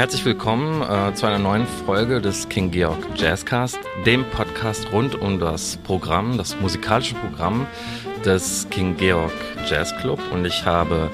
[0.00, 5.38] herzlich willkommen äh, zu einer neuen Folge des King Georg Jazzcast, dem Podcast rund um
[5.38, 7.66] das Programm, das musikalische Programm
[8.24, 9.30] des King Georg
[9.68, 10.18] Jazz Club.
[10.32, 11.10] Und ich habe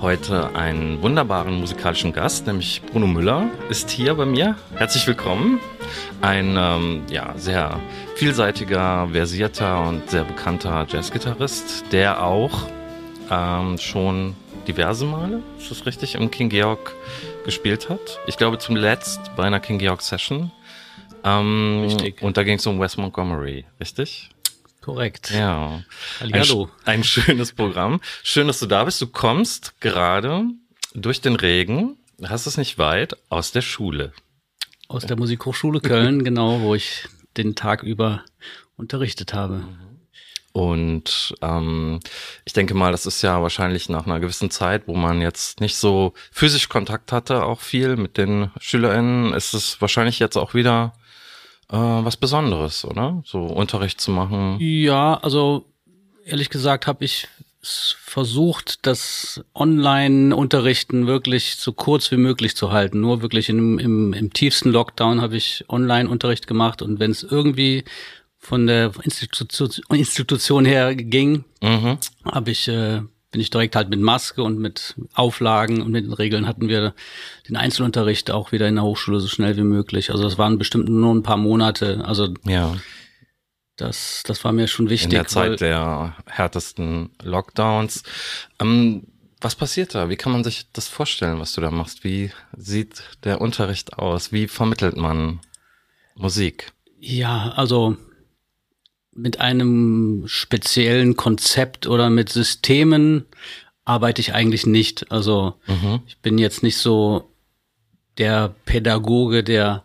[0.00, 4.56] heute einen wunderbaren musikalischen Gast, nämlich Bruno Müller, ist hier bei mir.
[4.74, 5.60] Herzlich willkommen.
[6.20, 7.78] Ein ähm, ja, sehr
[8.16, 12.66] vielseitiger, versierter und sehr bekannter Jazzgitarrist, der auch
[13.30, 14.34] ähm, schon
[14.66, 16.96] diverse Male, ist das richtig, im King Georg
[17.44, 18.18] gespielt hat.
[18.26, 20.50] Ich glaube zuletzt bei einer King Georg Session.
[21.22, 22.22] Ähm, richtig.
[22.22, 24.30] Und da ging es um Wes Montgomery, richtig?
[24.80, 25.30] Korrekt.
[25.30, 25.82] Ja.
[26.20, 26.68] Hallo.
[26.84, 28.00] Ein, ein schönes Programm.
[28.22, 29.00] Schön, dass du da bist.
[29.00, 30.44] Du kommst gerade
[30.94, 34.12] durch den Regen, hast es nicht weit, aus der Schule.
[34.88, 38.24] Aus der Musikhochschule Köln, genau, wo ich den Tag über
[38.76, 39.58] unterrichtet habe.
[39.58, 39.93] Mhm.
[40.54, 41.98] Und ähm,
[42.44, 45.74] ich denke mal, das ist ja wahrscheinlich nach einer gewissen Zeit, wo man jetzt nicht
[45.74, 50.92] so physisch Kontakt hatte, auch viel mit den SchülerInnen, ist es wahrscheinlich jetzt auch wieder
[51.72, 53.20] äh, was Besonderes, oder?
[53.26, 54.58] So Unterricht zu machen.
[54.60, 55.66] Ja, also
[56.24, 57.26] ehrlich gesagt habe ich
[57.60, 63.00] versucht, das Online-Unterrichten wirklich so kurz wie möglich zu halten.
[63.00, 67.82] Nur wirklich im, im, im tiefsten Lockdown habe ich Online-Unterricht gemacht und wenn es irgendwie
[68.44, 71.98] von der Institution, Institution her ging, mhm.
[72.24, 73.00] habe ich äh,
[73.34, 76.94] bin ich direkt halt mit Maske und mit Auflagen und mit den Regeln hatten wir
[77.48, 80.12] den Einzelunterricht auch wieder in der Hochschule so schnell wie möglich.
[80.12, 82.04] Also das waren bestimmt nur ein paar Monate.
[82.04, 82.76] Also ja.
[83.74, 85.06] das, das war mir schon wichtig.
[85.06, 88.04] In der Zeit der härtesten Lockdowns.
[88.60, 89.08] Ähm,
[89.40, 90.08] was passiert da?
[90.08, 92.04] Wie kann man sich das vorstellen, was du da machst?
[92.04, 94.30] Wie sieht der Unterricht aus?
[94.30, 95.40] Wie vermittelt man
[96.14, 96.72] Musik?
[97.00, 97.96] Ja, also
[99.14, 103.24] mit einem speziellen Konzept oder mit Systemen
[103.84, 105.10] arbeite ich eigentlich nicht.
[105.12, 106.00] Also mhm.
[106.06, 107.30] ich bin jetzt nicht so
[108.18, 109.84] der Pädagoge, der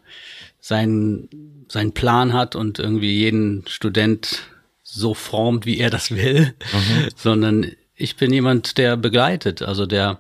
[0.60, 4.44] seinen, seinen Plan hat und irgendwie jeden Student
[4.84, 7.10] so formt, wie er das will, mhm.
[7.16, 10.20] sondern ich bin jemand, der begleitet, also der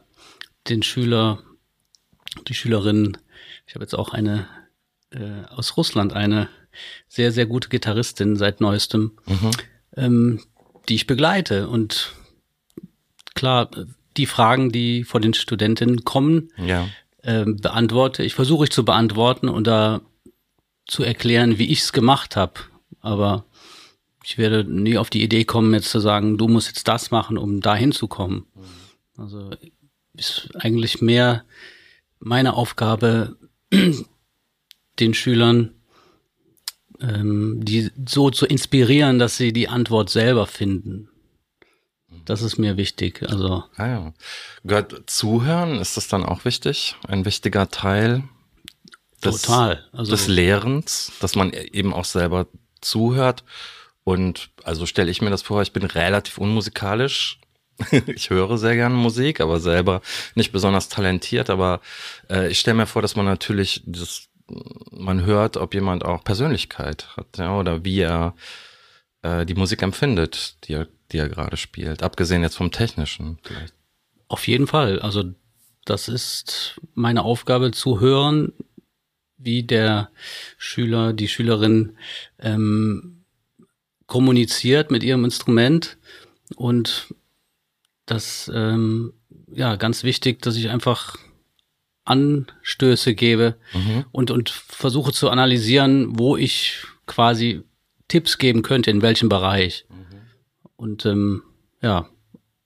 [0.67, 1.41] den Schüler,
[2.47, 3.17] die Schülerin,
[3.65, 4.47] ich habe jetzt auch eine
[5.11, 6.49] äh, aus Russland, eine
[7.07, 9.51] sehr, sehr gute Gitarristin seit neuestem, mhm.
[9.95, 10.41] ähm,
[10.87, 11.67] die ich begleite.
[11.67, 12.13] Und
[13.35, 13.69] klar,
[14.17, 16.87] die Fragen, die von den Studentinnen kommen, ja.
[17.23, 18.23] ähm, beantworte.
[18.23, 20.01] Ich versuche ich zu beantworten und da
[20.87, 22.53] zu erklären, wie ich es gemacht habe.
[23.01, 23.45] Aber
[24.23, 27.37] ich werde nie auf die Idee kommen, jetzt zu sagen, du musst jetzt das machen,
[27.37, 28.45] um da hinzukommen.
[28.55, 29.21] Mhm.
[29.21, 29.49] Also
[30.13, 31.45] ist eigentlich mehr
[32.19, 33.37] meine Aufgabe,
[34.99, 35.73] den Schülern
[37.01, 41.09] ähm, die so zu inspirieren, dass sie die Antwort selber finden.
[42.25, 43.23] Das ist mir wichtig.
[43.27, 44.13] Also ah ja.
[44.63, 48.23] gehört Zuhören ist das dann auch wichtig, ein wichtiger Teil
[49.23, 49.85] des, Total.
[49.91, 52.47] Also, des Lehrens, dass man eben auch selber
[52.81, 53.43] zuhört.
[54.03, 57.39] Und also stelle ich mir das vor, ich bin relativ unmusikalisch.
[58.07, 60.01] ich höre sehr gerne Musik, aber selber
[60.35, 61.49] nicht besonders talentiert.
[61.49, 61.81] Aber
[62.29, 64.28] äh, ich stelle mir vor, dass man natürlich das
[64.91, 68.35] man hört, ob jemand auch Persönlichkeit hat, ja, oder wie er
[69.21, 73.73] äh, die Musik empfindet, die er, die er gerade spielt, abgesehen jetzt vom Technischen vielleicht.
[74.27, 74.99] Auf jeden Fall.
[74.99, 75.23] Also
[75.85, 78.53] das ist meine Aufgabe zu hören,
[79.37, 80.11] wie der
[80.57, 81.97] Schüler, die Schülerin
[82.39, 83.23] ähm,
[84.05, 85.97] kommuniziert mit ihrem Instrument
[86.55, 87.13] und
[88.05, 89.13] das ähm,
[89.51, 91.15] ja ganz wichtig, dass ich einfach
[92.09, 94.05] Anstöße gebe mhm.
[94.11, 97.63] und, und versuche zu analysieren, wo ich quasi
[98.07, 99.85] Tipps geben könnte, in welchem Bereich.
[99.89, 100.17] Mhm.
[100.75, 101.43] Und ähm,
[101.81, 102.09] ja,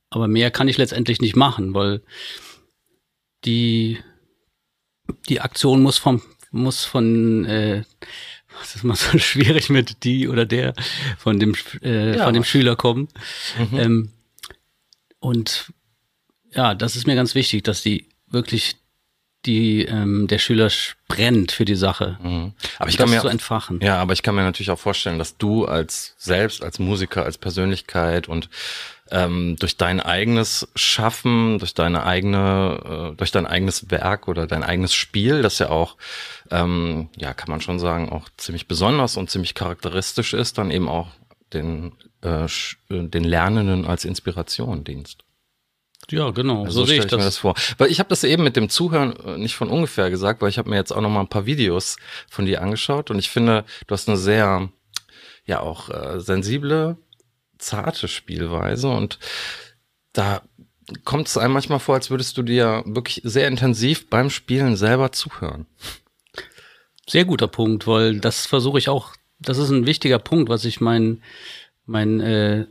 [0.09, 2.01] aber mehr kann ich letztendlich nicht machen, weil
[3.45, 3.99] die,
[5.27, 6.21] die Aktion muss vom,
[6.51, 7.83] muss von, äh,
[8.59, 10.73] das ist mal so schwierig mit die oder der
[11.18, 12.25] von dem, äh, ja.
[12.25, 13.07] von dem Schüler kommen.
[13.71, 13.79] Mhm.
[13.79, 14.12] Ähm,
[15.19, 15.73] und
[16.51, 18.75] ja, das ist mir ganz wichtig, dass die wirklich
[19.45, 20.69] die ähm, der Schüler
[21.07, 22.18] brennt für die Sache.
[22.22, 22.54] Mhm.
[22.80, 23.80] Aber ich kann mir zu entfachen.
[23.81, 27.38] Ja, aber ich kann mir natürlich auch vorstellen, dass du als selbst als Musiker, als
[27.38, 28.50] Persönlichkeit und
[29.12, 34.63] ähm, durch dein eigenes Schaffen, durch deine eigene, äh, durch dein eigenes Werk oder dein
[34.63, 35.98] eigenes Spiel, das ja auch,
[36.50, 40.90] ähm, ja, kann man schon sagen, auch ziemlich besonders und ziemlich charakteristisch ist, dann eben
[40.90, 41.10] auch
[41.54, 41.92] den,
[42.22, 42.48] äh,
[42.90, 45.24] den Lernenden als Inspiration dienst.
[46.11, 46.65] Ja, genau.
[46.65, 47.17] Also so, sehe ich, ich das.
[47.17, 47.55] mir das vor.
[47.77, 50.57] Weil ich habe das eben mit dem Zuhören äh, nicht von ungefähr gesagt, weil ich
[50.57, 51.97] habe mir jetzt auch noch mal ein paar Videos
[52.29, 54.69] von dir angeschaut und ich finde, du hast eine sehr,
[55.45, 56.97] ja auch äh, sensible,
[57.57, 59.19] zarte Spielweise und
[60.11, 60.41] da
[61.05, 65.11] kommt es einem manchmal vor, als würdest du dir wirklich sehr intensiv beim Spielen selber
[65.11, 65.65] zuhören.
[67.07, 70.81] Sehr guter Punkt, weil das versuche ich auch, das ist ein wichtiger Punkt, was ich
[70.81, 71.21] meinen
[71.85, 72.65] meinen äh,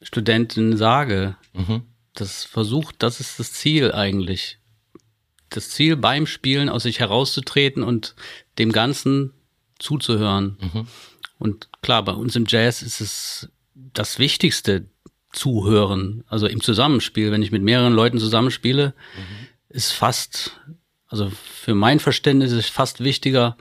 [0.00, 1.36] Studenten sage.
[1.52, 1.82] Mhm.
[2.18, 4.58] Das versucht, das ist das Ziel eigentlich.
[5.50, 8.16] Das Ziel beim Spielen aus sich herauszutreten und
[8.58, 9.32] dem Ganzen
[9.78, 10.58] zuzuhören.
[10.60, 10.86] Mhm.
[11.38, 14.88] Und klar, bei uns im Jazz ist es das Wichtigste,
[15.32, 16.24] zuhören.
[16.26, 19.46] Also im Zusammenspiel, wenn ich mit mehreren Leuten zusammenspiele, mhm.
[19.68, 20.58] ist fast,
[21.06, 23.56] also für mein Verständnis ist fast wichtiger,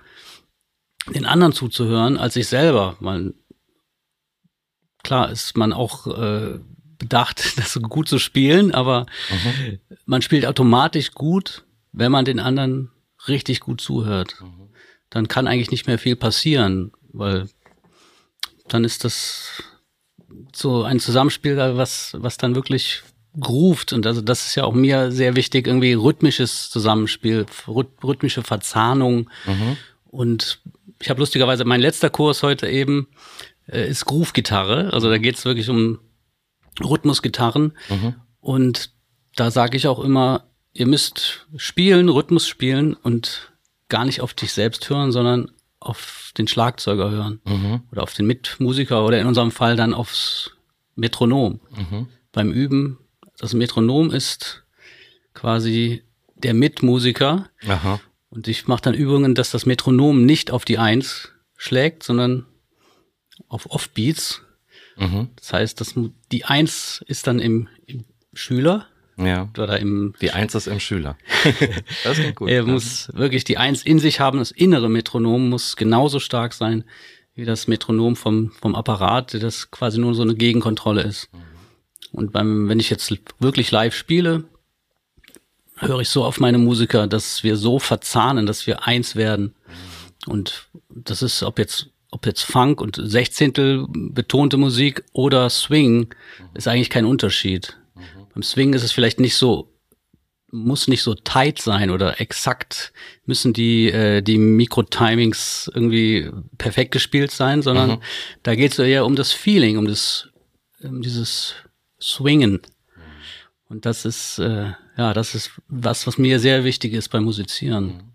[1.13, 2.97] den anderen zuzuhören, als sich selber.
[2.99, 3.35] Man,
[5.03, 6.59] klar ist man auch äh,
[6.97, 9.79] bedacht, das gut zu spielen, aber mhm.
[10.05, 12.91] man spielt automatisch gut, wenn man den anderen
[13.27, 14.35] richtig gut zuhört.
[14.41, 14.69] Mhm.
[15.09, 17.47] Dann kann eigentlich nicht mehr viel passieren, weil
[18.67, 19.63] dann ist das
[20.53, 23.03] so ein Zusammenspiel, was, was dann wirklich
[23.39, 23.93] groovt.
[23.93, 29.29] Und also das ist ja auch mir sehr wichtig, irgendwie rhythmisches Zusammenspiel, rhythmische Verzahnung.
[29.45, 29.77] Mhm.
[30.05, 30.59] Und
[31.01, 33.07] ich habe lustigerweise, mein letzter Kurs heute eben
[33.67, 34.91] äh, ist Groove-Gitarre.
[34.93, 35.99] Also da geht es wirklich um
[36.83, 37.73] Rhythmusgitarren.
[37.89, 38.15] Mhm.
[38.39, 38.91] Und
[39.35, 43.51] da sage ich auch immer, ihr müsst spielen, Rhythmus spielen und
[43.89, 47.81] gar nicht auf dich selbst hören, sondern auf den Schlagzeuger hören mhm.
[47.91, 50.51] oder auf den Mitmusiker oder in unserem Fall dann aufs
[50.95, 51.59] Metronom.
[51.75, 52.07] Mhm.
[52.31, 52.97] Beim Üben,
[53.37, 54.63] das Metronom ist
[55.33, 56.03] quasi
[56.35, 57.49] der Mitmusiker.
[57.67, 57.99] Aha.
[58.29, 62.45] Und ich mache dann Übungen, dass das Metronom nicht auf die Eins schlägt, sondern
[63.47, 64.41] auf Offbeats.
[64.97, 65.29] Mhm.
[65.35, 65.95] Das heißt, dass
[66.31, 68.87] die Eins ist dann im, im Schüler
[69.19, 69.49] ja.
[69.57, 71.17] Oder im die Eins ist im Schüler.
[72.03, 72.49] das ist gut.
[72.49, 74.37] Er muss wirklich die Eins in sich haben.
[74.37, 76.83] Das innere Metronom muss genauso stark sein
[77.37, 81.31] wie das Metronom vom, vom Apparat, das quasi nur so eine Gegenkontrolle ist.
[81.31, 81.39] Mhm.
[82.11, 84.45] Und beim, wenn ich jetzt wirklich live spiele,
[85.75, 89.53] höre ich so auf meine Musiker, dass wir so verzahnen, dass wir eins werden.
[90.25, 90.31] Mhm.
[90.31, 96.45] Und das ist, ob jetzt, ob jetzt Funk und Sechzehntel betonte Musik oder Swing, mhm.
[96.53, 97.77] ist eigentlich kein Unterschied.
[98.33, 99.73] Beim Swing ist es vielleicht nicht so,
[100.51, 102.93] muss nicht so tight sein oder exakt
[103.25, 108.01] müssen die, äh, die Mikro-Timings irgendwie perfekt gespielt sein, sondern mhm.
[108.43, 110.29] da geht es eher um das Feeling, um das,
[110.83, 111.55] um dieses
[111.99, 112.61] Swingen.
[113.69, 118.06] Und das ist, äh, ja, das ist was, was mir sehr wichtig ist beim Musizieren.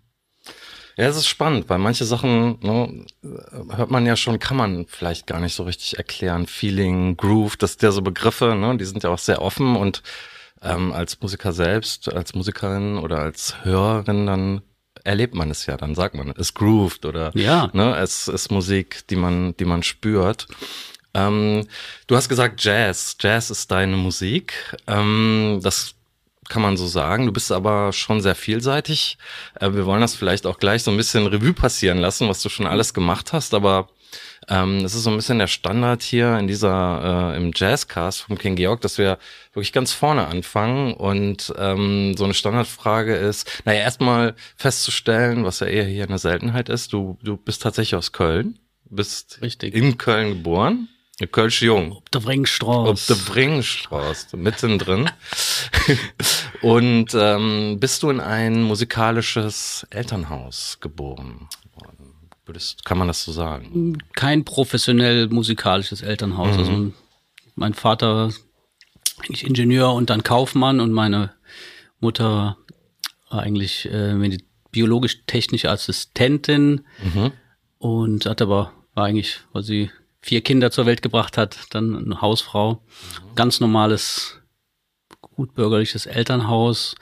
[0.95, 3.05] Ja, es ist spannend, weil manche Sachen ne,
[3.75, 6.45] hört man ja schon, kann man vielleicht gar nicht so richtig erklären.
[6.45, 10.03] Feeling, Groove, das sind ja so Begriffe, ne, die sind ja auch sehr offen und
[10.61, 14.61] ähm, als Musiker selbst, als Musikerin oder als Hörerin, dann
[15.03, 17.69] erlebt man es ja, dann sagt man, es grooved oder ja.
[17.73, 20.47] ne, es ist Musik, die man, die man spürt.
[21.13, 21.67] Ähm,
[22.07, 23.17] du hast gesagt Jazz.
[23.19, 24.53] Jazz ist deine Musik.
[24.87, 25.95] Ähm, das
[26.49, 27.25] kann man so sagen.
[27.25, 29.17] Du bist aber schon sehr vielseitig.
[29.59, 32.49] Äh, wir wollen das vielleicht auch gleich so ein bisschen Revue passieren lassen, was du
[32.49, 33.89] schon alles gemacht hast, aber
[34.49, 38.37] ähm, es ist so ein bisschen der Standard hier in dieser äh, im Jazzcast vom
[38.37, 39.17] King Georg, dass wir
[39.53, 45.67] wirklich ganz vorne anfangen und ähm, so eine Standardfrage ist, naja, erstmal festzustellen, was ja
[45.67, 46.93] eher hier eine Seltenheit ist.
[46.93, 49.73] Du, du bist tatsächlich aus Köln, bist Richtig.
[49.73, 50.89] in Köln geboren.
[51.27, 51.93] Kölsch Jung.
[51.93, 52.89] Ob der Wringstraß.
[52.89, 55.09] Ob der Wringstraß, mittendrin.
[56.61, 62.29] und ähm, bist du in ein musikalisches Elternhaus geboren worden?
[62.45, 63.97] Würdest, kann man das so sagen?
[64.13, 66.53] Kein professionell musikalisches Elternhaus.
[66.55, 66.59] Mhm.
[66.59, 66.93] Also
[67.55, 68.31] mein Vater
[69.19, 71.33] eigentlich Ingenieur und dann Kaufmann und meine
[71.99, 72.57] Mutter
[73.29, 74.37] war eigentlich äh,
[74.71, 77.31] biologisch-technische Assistentin und mhm.
[77.77, 79.91] und hat aber war eigentlich, weil sie
[80.23, 83.35] vier Kinder zur Welt gebracht hat, dann eine Hausfrau, mhm.
[83.35, 84.39] ganz normales,
[85.19, 86.95] gutbürgerliches Elternhaus,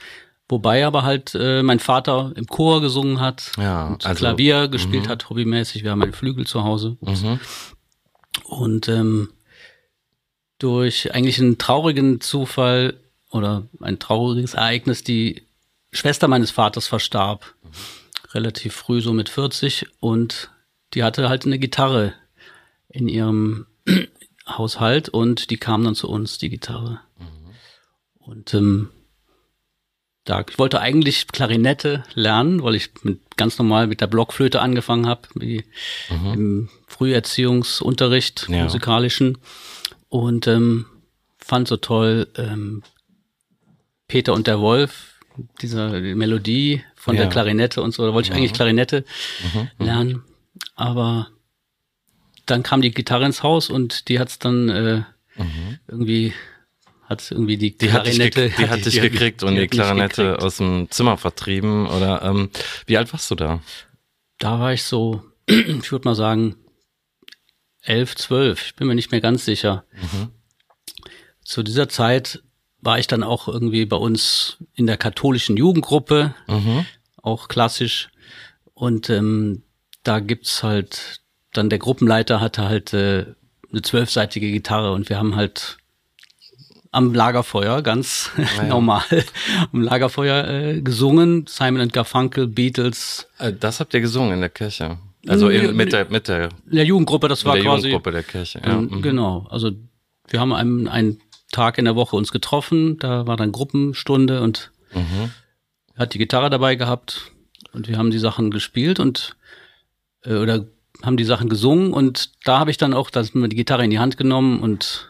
[0.48, 5.10] wobei aber halt äh, mein Vater im Chor gesungen hat, ja, also, Klavier gespielt -hmm.
[5.10, 5.84] hat, hobbymäßig.
[5.84, 6.96] Wir haben einen Flügel zu Hause.
[7.00, 7.38] Mhm.
[8.44, 9.30] Und ähm,
[10.58, 12.98] durch eigentlich einen traurigen Zufall
[13.30, 15.46] oder ein trauriges Ereignis, die
[15.92, 17.54] Schwester meines Vaters verstarb.
[17.62, 17.68] Mhm.
[18.34, 19.86] Relativ früh, so mit 40.
[20.00, 20.50] Und
[20.94, 22.14] die hatte halt eine Gitarre
[22.92, 23.66] in ihrem
[24.46, 27.00] Haushalt und die kam dann zu uns, die Gitarre.
[27.18, 27.54] Mhm.
[28.18, 28.90] Und ähm,
[30.24, 35.06] da, ich wollte eigentlich Klarinette lernen, weil ich mit, ganz normal mit der Blockflöte angefangen
[35.06, 35.62] habe, mhm.
[36.10, 38.64] im Früherziehungsunterricht, ja.
[38.64, 39.38] musikalischen.
[40.08, 40.86] Und ähm,
[41.38, 42.82] fand so toll ähm,
[44.06, 45.20] Peter und der Wolf,
[45.60, 47.22] diese die Melodie von ja.
[47.22, 48.06] der Klarinette und so.
[48.06, 49.04] Da wollte ich eigentlich Klarinette
[49.54, 49.84] mhm.
[49.84, 50.24] lernen.
[50.76, 51.28] Aber
[52.46, 55.02] dann kam die Gitarre ins Haus und die hat's dann äh,
[55.36, 55.78] mhm.
[55.88, 56.32] irgendwie
[57.08, 58.42] hat irgendwie die Die hat dich, Klarinette.
[58.48, 60.42] gekriegt, die hat dich gekriegt und die, mich Klarinette gekriegt.
[60.42, 61.86] aus dem Zimmer vertrieben.
[61.86, 62.50] Oder ähm,
[62.86, 63.60] wie alt warst du da?
[64.38, 66.56] Da war ich so, ich würde mal sagen,
[67.82, 68.66] elf, zwölf.
[68.66, 69.84] Ich bin mir nicht mehr ganz sicher.
[71.44, 72.42] Zu dieser Zeit
[72.80, 76.86] war ich dann auch irgendwie bei uns in der katholischen Jugendgruppe, Mhm.
[77.20, 78.08] auch klassisch.
[78.74, 79.62] Und ähm,
[80.02, 81.20] da gibt's halt,
[81.52, 83.26] dann der Gruppenleiter hatte halt äh,
[83.70, 85.78] eine zwölfseitige Gitarre und wir haben halt
[86.90, 88.30] am Lagerfeuer, ganz
[88.68, 89.02] normal,
[89.72, 91.46] am Lagerfeuer äh, gesungen.
[91.48, 94.98] Simon and Garfunkel, Beatles, Äh, Das habt ihr gesungen in der Kirche.
[95.28, 97.88] Also in, mit der mit der, der Jugendgruppe, das war der quasi.
[97.88, 98.60] Jugendgruppe der Kirche.
[98.64, 98.76] Ja.
[98.80, 99.00] Mhm.
[99.02, 99.46] Genau.
[99.50, 99.70] Also
[100.28, 101.20] wir haben einen, einen
[101.52, 105.30] Tag in der Woche uns getroffen, da war dann Gruppenstunde und Mhm.
[105.94, 107.30] er hat die Gitarre dabei gehabt
[107.72, 109.36] und wir haben die Sachen gespielt und
[110.24, 110.66] äh, oder
[111.02, 113.98] haben die Sachen gesungen und da habe ich dann auch das, die Gitarre in die
[113.98, 115.08] Hand genommen und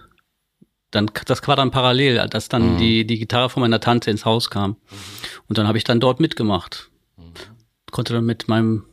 [0.90, 2.78] dann das war dann parallel, dass dann Mhm.
[2.78, 4.76] die die Gitarre von meiner Tante ins Haus kam
[5.48, 7.22] und dann habe ich dann dort mitgemacht, Mhm.
[7.90, 8.84] konnte dann mit meinem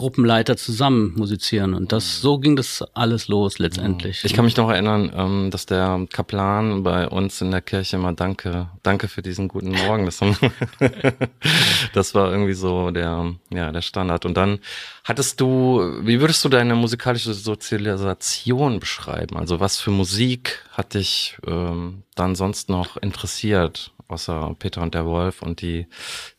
[0.00, 4.24] Gruppenleiter zusammen musizieren und das so ging das alles los letztendlich.
[4.24, 8.14] Ich kann mich noch erinnern, ähm, dass der Kaplan bei uns in der Kirche mal
[8.14, 10.06] Danke, danke für diesen guten Morgen.
[10.06, 10.20] Das,
[11.92, 14.24] das war irgendwie so der, ja, der Standard.
[14.24, 14.60] Und dann
[15.04, 19.36] hattest du, wie würdest du deine musikalische Sozialisation beschreiben?
[19.36, 25.04] Also was für Musik hat dich ähm, dann sonst noch interessiert, außer Peter und der
[25.04, 25.88] Wolf und die,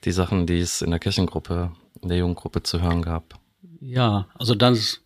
[0.04, 3.40] die Sachen, die es in der Kirchengruppe, in der Jugendgruppe zu hören gab?
[3.82, 5.02] Ja, also das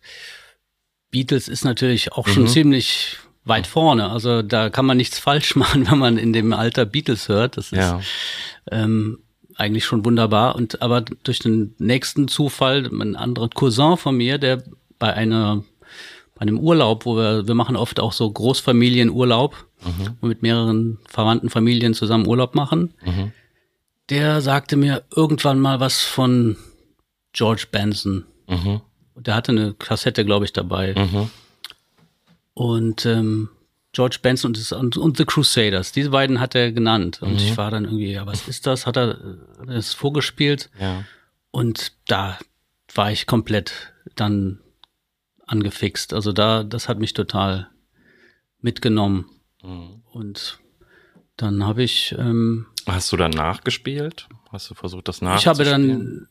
[1.10, 2.48] Beatles ist natürlich auch schon Mhm.
[2.48, 4.10] ziemlich weit vorne.
[4.10, 7.56] Also da kann man nichts falsch machen, wenn man in dem Alter Beatles hört.
[7.56, 8.00] Das ist Ja.
[8.70, 9.18] ähm,
[9.54, 10.54] eigentlich schon wunderbar.
[10.56, 14.62] Und aber durch den nächsten Zufall, ein anderer Cousin von mir, der
[14.98, 15.64] bei einer
[16.34, 19.90] bei einem Urlaub, wo wir, wir machen oft auch so Großfamilienurlaub, wo
[20.20, 23.32] wir mit mehreren verwandten Familien zusammen Urlaub machen, Mhm.
[24.10, 26.58] der sagte mir irgendwann mal was von
[27.32, 28.26] George Benson.
[28.46, 28.80] Mhm.
[29.16, 30.94] Der hatte eine Kassette, glaube ich, dabei.
[30.94, 31.30] Mhm.
[32.54, 33.48] Und ähm,
[33.92, 37.22] George Benson und, das, und, und The Crusaders, diese beiden hat er genannt.
[37.22, 38.86] Und ich war dann irgendwie, ja, was ist das?
[38.86, 39.18] Hat er
[39.66, 40.70] das vorgespielt?
[40.78, 41.04] Ja.
[41.50, 42.38] Und da
[42.94, 44.60] war ich komplett dann
[45.46, 46.12] angefixt.
[46.12, 47.68] Also da, das hat mich total
[48.60, 49.30] mitgenommen.
[49.62, 50.02] Mhm.
[50.12, 50.58] Und
[51.36, 54.28] dann habe ich, ähm, Hast du dann nachgespielt?
[54.50, 55.58] Hast du versucht, das ich nachzuspielen?
[55.58, 56.28] habe dann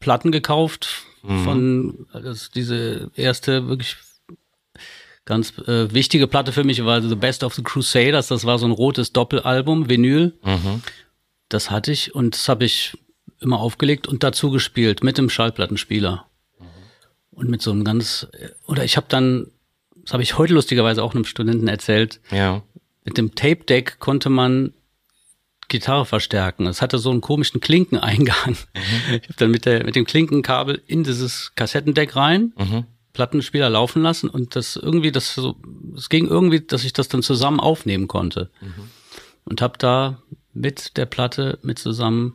[0.00, 1.44] Platten gekauft Mhm.
[1.44, 3.96] von, das, diese erste wirklich
[5.26, 8.28] ganz äh, wichtige Platte für mich war The Best of the Crusaders.
[8.28, 10.32] Das war so ein rotes Doppelalbum, Vinyl.
[10.42, 10.82] Mhm.
[11.50, 12.96] Das hatte ich und das habe ich
[13.40, 16.26] immer aufgelegt und dazu gespielt mit dem Schallplattenspieler.
[17.32, 18.26] Und mit so einem ganz,
[18.66, 19.46] oder ich habe dann,
[20.04, 22.62] das habe ich heute lustigerweise auch einem Studenten erzählt, Ja.
[23.04, 24.72] mit dem Tape Deck konnte man
[25.70, 26.66] Gitarre verstärken.
[26.66, 28.56] Es hatte so einen komischen Klinkeneingang.
[29.22, 32.84] Ich habe dann mit, der, mit dem Klinkenkabel in dieses Kassettendeck rein, Mhm.
[33.12, 35.56] Plattenspieler laufen lassen und das irgendwie, das so,
[35.96, 38.50] es ging irgendwie, dass ich das dann zusammen aufnehmen konnte.
[39.44, 40.22] Und habe da
[40.52, 42.34] mit der Platte mit zusammen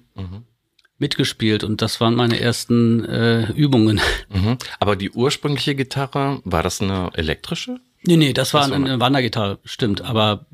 [0.97, 4.01] mitgespielt und das waren meine ersten äh, Übungen.
[4.33, 4.57] Mhm.
[4.79, 7.79] Aber die ursprüngliche Gitarre, war das eine elektrische?
[8.03, 10.45] nee, nee, das war eine Wandergitarre, stimmt, aber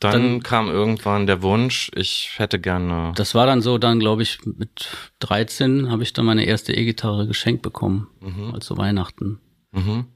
[0.00, 3.12] Dann, Dann- kam irgendwann der Wunsch, ich hätte gerne.
[3.16, 4.88] Das war dann so, dann glaube ich, mit
[5.18, 8.54] 13 habe ich dann meine erste E-Gitarre geschenkt bekommen, Mhm.
[8.54, 9.40] also Weihnachten.
[9.72, 10.06] Mhm.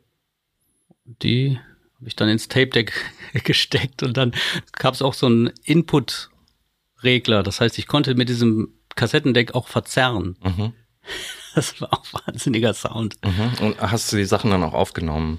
[1.22, 1.58] Die
[1.96, 2.92] habe ich dann ins Tape Deck
[3.44, 4.32] gesteckt und dann
[4.72, 7.42] gab es auch so einen Input-Regler.
[7.42, 10.36] Das heißt, ich konnte mit diesem Kassettendeck auch verzerren.
[10.42, 10.72] Mhm.
[11.54, 13.16] Das war auch wahnsinniger Sound.
[13.22, 13.66] Mhm.
[13.66, 15.38] Und hast du die Sachen dann auch aufgenommen?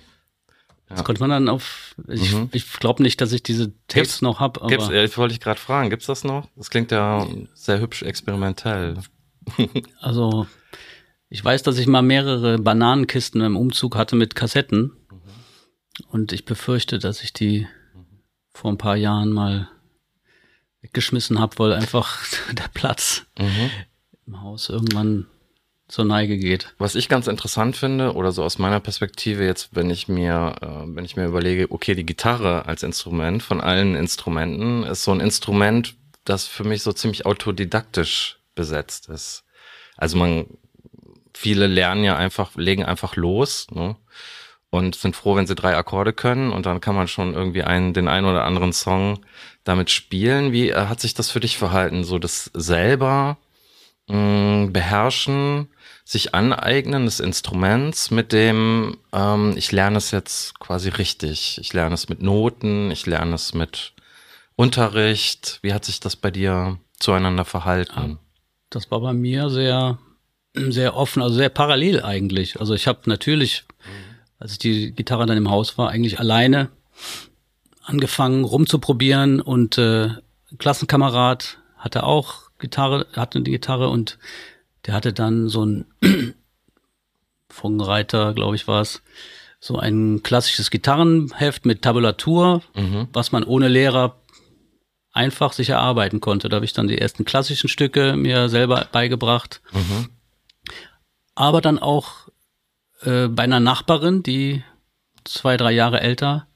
[0.95, 1.95] Das konnte man dann auf.
[2.07, 2.49] Ich, Mhm.
[2.53, 5.59] ich glaube nicht, dass ich diese Tapes Gibt's- noch habe, Gibt's, ich wollte ich gerade
[5.59, 6.47] fragen, gibt's das noch?
[6.55, 8.97] Das klingt ja sehr hübsch experimentell.
[9.99, 10.47] also
[11.29, 14.91] ich weiß, dass ich mal mehrere Bananenkisten im Umzug hatte mit Kassetten.
[16.09, 17.67] Und ich befürchte, dass ich die
[18.53, 19.69] vor ein paar Jahren mal
[20.81, 22.19] weggeschmissen habe, weil einfach
[22.53, 23.69] der Platz Mhm.
[24.27, 25.27] im Haus irgendwann
[25.93, 26.73] zur Neige geht.
[26.79, 30.95] Was ich ganz interessant finde, oder so aus meiner Perspektive jetzt, wenn ich mir, äh,
[30.95, 35.19] wenn ich mir überlege, okay, die Gitarre als Instrument von allen Instrumenten ist so ein
[35.19, 35.93] Instrument,
[36.25, 39.43] das für mich so ziemlich autodidaktisch besetzt ist.
[39.95, 40.47] Also man,
[41.31, 43.95] viele lernen ja einfach, legen einfach los, ne?
[44.71, 47.93] Und sind froh, wenn sie drei Akkorde können und dann kann man schon irgendwie einen,
[47.93, 49.19] den einen oder anderen Song
[49.63, 50.53] damit spielen.
[50.53, 52.03] Wie äh, hat sich das für dich verhalten?
[52.03, 53.37] So das selber
[54.07, 55.67] mh, beherrschen,
[56.05, 61.57] sich aneignen des Instruments mit dem, ähm, ich lerne es jetzt quasi richtig.
[61.61, 63.93] Ich lerne es mit Noten, ich lerne es mit
[64.55, 68.19] Unterricht, wie hat sich das bei dir zueinander verhalten?
[68.69, 69.97] Das war bei mir sehr,
[70.53, 72.59] sehr offen, also sehr parallel eigentlich.
[72.59, 73.63] Also ich habe natürlich,
[74.39, 76.69] als ich die Gitarre dann im Haus war, eigentlich alleine
[77.83, 80.09] angefangen rumzuprobieren und äh,
[80.57, 84.17] Klassenkamerad hatte auch Gitarre, hatte eine Gitarre und
[84.85, 85.85] der hatte dann so ein
[87.49, 89.01] Funkenreiter, glaube ich, war es,
[89.59, 93.07] so ein klassisches Gitarrenheft mit Tabulatur, mhm.
[93.13, 94.17] was man ohne Lehrer
[95.13, 96.49] einfach sich erarbeiten konnte.
[96.49, 99.61] Da habe ich dann die ersten klassischen Stücke mir selber beigebracht.
[99.71, 100.09] Mhm.
[101.33, 102.27] Aber dann auch
[103.03, 104.63] äh, bei einer Nachbarin, die
[105.23, 106.47] zwei, drei Jahre älter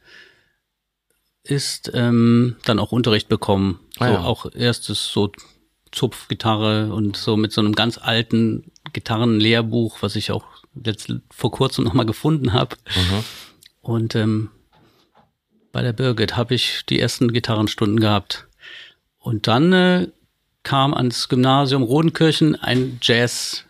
[1.44, 3.80] ist, ähm, dann auch Unterricht bekommen.
[4.00, 4.24] Ah, so ja.
[4.24, 5.32] auch erstes so
[5.92, 10.46] Zupfgitarre und so mit so einem ganz alten Gitarrenlehrbuch, was ich auch
[10.84, 12.76] jetzt vor kurzem nochmal gefunden habe.
[12.96, 13.24] Mhm.
[13.82, 14.50] Und ähm,
[15.72, 18.48] bei der Birgit habe ich die ersten Gitarrenstunden gehabt.
[19.20, 20.08] Und dann äh,
[20.64, 23.66] kam ans Gymnasium Rodenkirchen ein Jazz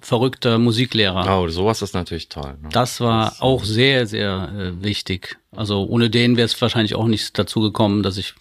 [0.00, 1.38] verrückter Musiklehrer.
[1.38, 2.56] Oh, sowas ist natürlich toll.
[2.60, 2.68] Ne?
[2.72, 5.38] Das war das, auch sehr, sehr äh, wichtig.
[5.54, 8.34] Also ohne den wäre es wahrscheinlich auch nicht dazu gekommen, dass ich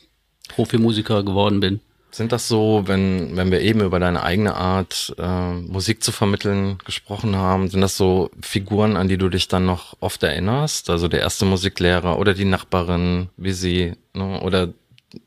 [0.47, 1.79] Profimusiker geworden bin.
[2.13, 6.77] Sind das so, wenn, wenn wir eben über deine eigene Art, äh, Musik zu vermitteln
[6.83, 10.89] gesprochen haben, sind das so Figuren, an die du dich dann noch oft erinnerst?
[10.89, 14.73] Also der erste Musiklehrer oder die Nachbarin, wie sie, ne, oder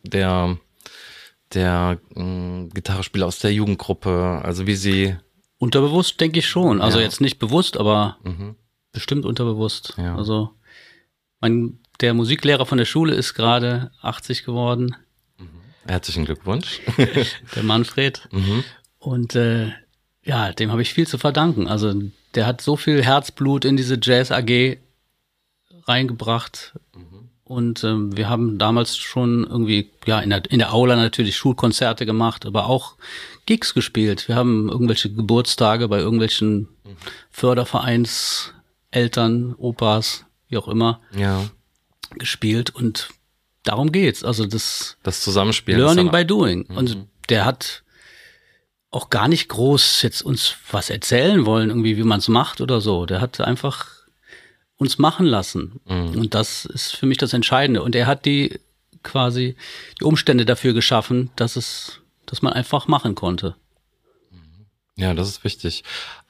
[0.02, 0.58] der,
[1.54, 5.16] der äh, Gitarrespieler aus der Jugendgruppe, also wie sie.
[5.56, 6.82] Unterbewusst denke ich schon.
[6.82, 7.04] Also ja.
[7.04, 8.56] jetzt nicht bewusst, aber mhm.
[8.92, 9.94] bestimmt unterbewusst.
[9.96, 10.16] Ja.
[10.16, 10.50] Also
[11.40, 14.96] mein, der Musiklehrer von der Schule ist gerade 80 geworden.
[15.86, 16.80] Herzlichen Glückwunsch.
[17.54, 18.28] der Manfred.
[18.32, 18.64] Mhm.
[18.98, 19.72] Und äh,
[20.22, 21.68] ja, dem habe ich viel zu verdanken.
[21.68, 21.92] Also
[22.34, 24.78] der hat so viel Herzblut in diese Jazz AG
[25.86, 26.74] reingebracht.
[26.94, 27.28] Mhm.
[27.44, 32.06] Und ähm, wir haben damals schon irgendwie, ja, in der, in der Aula natürlich Schulkonzerte
[32.06, 32.96] gemacht, aber auch
[33.44, 34.28] Gigs gespielt.
[34.28, 36.96] Wir haben irgendwelche Geburtstage bei irgendwelchen mhm.
[37.30, 38.54] Fördervereins,
[38.90, 41.44] Eltern, Opas, wie auch immer, ja.
[42.16, 42.70] gespielt.
[42.70, 43.10] Und
[43.64, 44.22] darum geht's.
[44.22, 45.76] Also das, das Zusammenspiel.
[45.76, 46.66] Learning by doing.
[46.68, 46.76] Mhm.
[46.76, 47.82] Und der hat
[48.90, 52.80] auch gar nicht groß jetzt uns was erzählen wollen, irgendwie, wie man es macht oder
[52.80, 53.06] so.
[53.06, 53.88] Der hat einfach
[54.76, 55.80] uns machen lassen.
[55.86, 56.18] Mhm.
[56.20, 57.82] Und das ist für mich das Entscheidende.
[57.82, 58.60] Und er hat die
[59.02, 59.56] quasi
[60.00, 63.56] die Umstände dafür geschaffen, dass es, dass man einfach machen konnte.
[64.96, 65.82] Ja, das ist wichtig.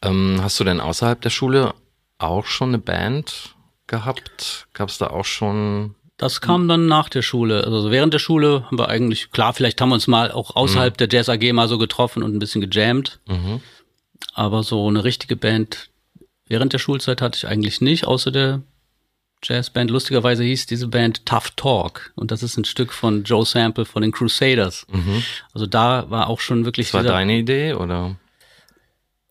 [0.03, 1.75] Ähm, hast du denn außerhalb der Schule
[2.19, 3.55] auch schon eine Band
[3.87, 4.69] gehabt?
[4.73, 7.65] Gab es da auch schon das kam dann nach der Schule.
[7.65, 10.95] Also während der Schule haben wir eigentlich, klar, vielleicht haben wir uns mal auch außerhalb
[10.95, 10.99] mhm.
[10.99, 13.21] der Jazz AG mal so getroffen und ein bisschen gejammt.
[13.27, 13.61] Mhm.
[14.33, 15.91] Aber so eine richtige Band
[16.47, 18.63] während der Schulzeit hatte ich eigentlich nicht, außer der
[19.43, 19.91] Jazzband.
[19.91, 22.13] Lustigerweise hieß diese Band Tough Talk.
[22.15, 24.87] Und das ist ein Stück von Joe Sample von den Crusaders.
[24.91, 25.23] Mhm.
[25.53, 26.89] Also da war auch schon wirklich.
[26.89, 28.17] Das war deine Idee, oder?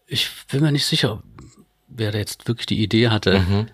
[0.05, 1.23] Ich bin mir nicht sicher,
[1.87, 3.67] wer da jetzt wirklich die Idee hatte.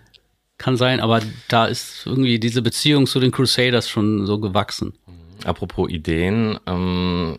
[0.60, 4.92] Kann sein, aber da ist irgendwie diese Beziehung zu den Crusaders schon so gewachsen.
[5.44, 7.38] Apropos Ideen, ähm,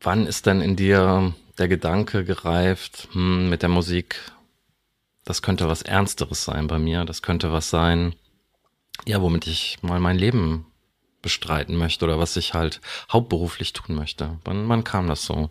[0.00, 4.32] wann ist denn in dir der Gedanke gereift, hm, mit der Musik,
[5.24, 8.14] das könnte was Ernsteres sein bei mir, das könnte was sein,
[9.04, 10.64] ja, womit ich mal mein Leben
[11.20, 12.80] bestreiten möchte oder was ich halt
[13.12, 14.38] hauptberuflich tun möchte.
[14.46, 15.50] Wann, wann kam das so?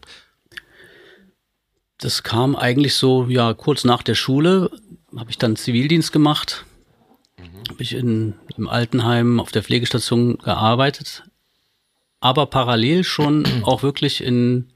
[1.99, 4.71] Das kam eigentlich so, ja, kurz nach der Schule
[5.15, 6.65] habe ich dann Zivildienst gemacht.
[7.37, 7.69] Mhm.
[7.69, 11.23] Habe ich in, im Altenheim auf der Pflegestation gearbeitet.
[12.19, 14.71] Aber parallel schon auch wirklich in,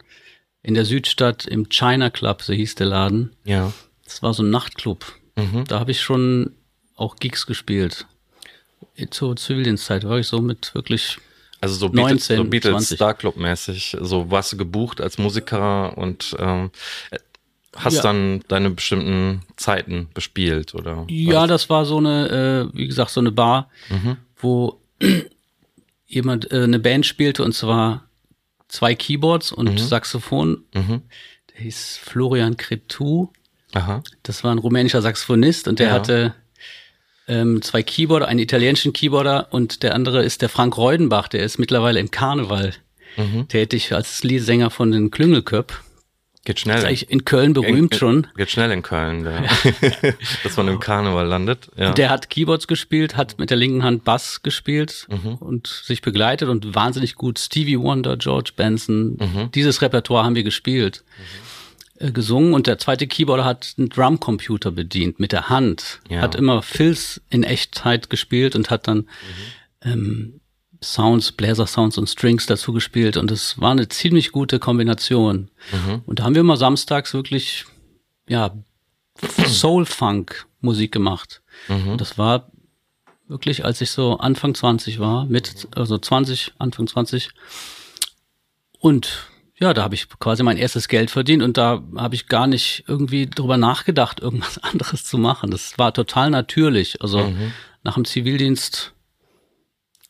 [0.61, 3.35] in der Südstadt im China Club, so hieß der Laden.
[3.43, 3.71] Ja.
[4.03, 5.05] Das war so ein Nachtclub.
[5.35, 5.65] Mhm.
[5.67, 6.53] Da habe ich schon
[6.95, 8.05] auch Gigs gespielt.
[9.09, 11.17] Zur Zivildienstzeit war ich so mit wirklich
[11.65, 15.97] also so Beatles, 19, so Beatles Star Club mäßig, so warst du gebucht als Musiker
[15.97, 16.69] und ähm,
[17.75, 18.01] hast ja.
[18.01, 21.05] dann deine bestimmten Zeiten bespielt oder?
[21.09, 21.49] Ja, was?
[21.49, 24.17] das war so eine, äh, wie gesagt, so eine Bar, mhm.
[24.37, 24.79] wo
[26.07, 28.05] jemand äh, eine Band spielte und zwar
[28.67, 29.77] zwei Keyboards und mhm.
[29.77, 30.63] Saxophon.
[30.73, 31.01] Mhm.
[31.53, 33.29] Der hieß Florian Cretu.
[33.73, 34.03] Aha.
[34.23, 35.93] Das war ein rumänischer Saxophonist und der ja.
[35.93, 36.35] hatte
[37.27, 41.57] ähm, zwei Keyboarder, einen italienischen Keyboarder und der andere ist der Frank Reudenbach, der ist
[41.57, 42.73] mittlerweile im Karneval
[43.17, 43.47] mhm.
[43.47, 45.81] tätig als Leadsänger von den Klüngelköp.
[46.45, 46.77] Geht schnell.
[46.77, 48.27] Ist eigentlich in Köln berühmt geht, schon.
[48.37, 49.43] Geht schnell in Köln, ja.
[50.43, 51.69] dass man im Karneval landet.
[51.75, 51.91] Ja.
[51.91, 55.35] Der hat Keyboards gespielt, hat mit der linken Hand Bass gespielt mhm.
[55.35, 59.17] und sich begleitet und wahnsinnig gut Stevie Wonder, George Benson.
[59.17, 59.51] Mhm.
[59.55, 61.03] Dieses Repertoire haben wir gespielt.
[61.17, 61.45] Mhm
[61.97, 66.01] äh, gesungen und der zweite Keyboarder hat einen Drumcomputer bedient mit der Hand.
[66.09, 66.21] Ja.
[66.21, 69.91] Hat immer Fills in Echtzeit gespielt und hat dann mhm.
[69.91, 70.41] ähm,
[70.93, 75.49] Sounds, Bläser-Sounds und Strings dazu gespielt und es war eine ziemlich gute Kombination.
[75.71, 76.01] Mhm.
[76.05, 77.65] Und da haben wir immer samstags wirklich,
[78.27, 78.55] ja,
[79.45, 81.41] Soul-Funk-Musik gemacht.
[81.67, 81.97] Mhm.
[81.97, 82.51] Das war
[83.27, 87.29] wirklich, als ich so Anfang 20 war, mit, also 20, Anfang 20.
[88.79, 92.45] Und ja, da habe ich quasi mein erstes Geld verdient und da habe ich gar
[92.45, 95.49] nicht irgendwie drüber nachgedacht, irgendwas anderes zu machen.
[95.49, 97.01] Das war total natürlich.
[97.01, 97.53] Also mhm.
[97.83, 98.93] nach dem Zivildienst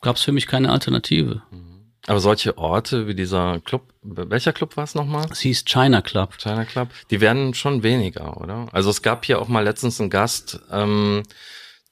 [0.06, 1.42] gab es für mich keine Alternative.
[1.50, 1.92] Mhm.
[2.08, 5.26] Aber solche Orte wie dieser Club, welcher Club war es nochmal?
[5.32, 6.38] Es hieß China Club.
[6.38, 8.68] China Club, die werden schon weniger, oder?
[8.72, 11.24] Also es gab hier auch mal letztens einen Gast, ähm,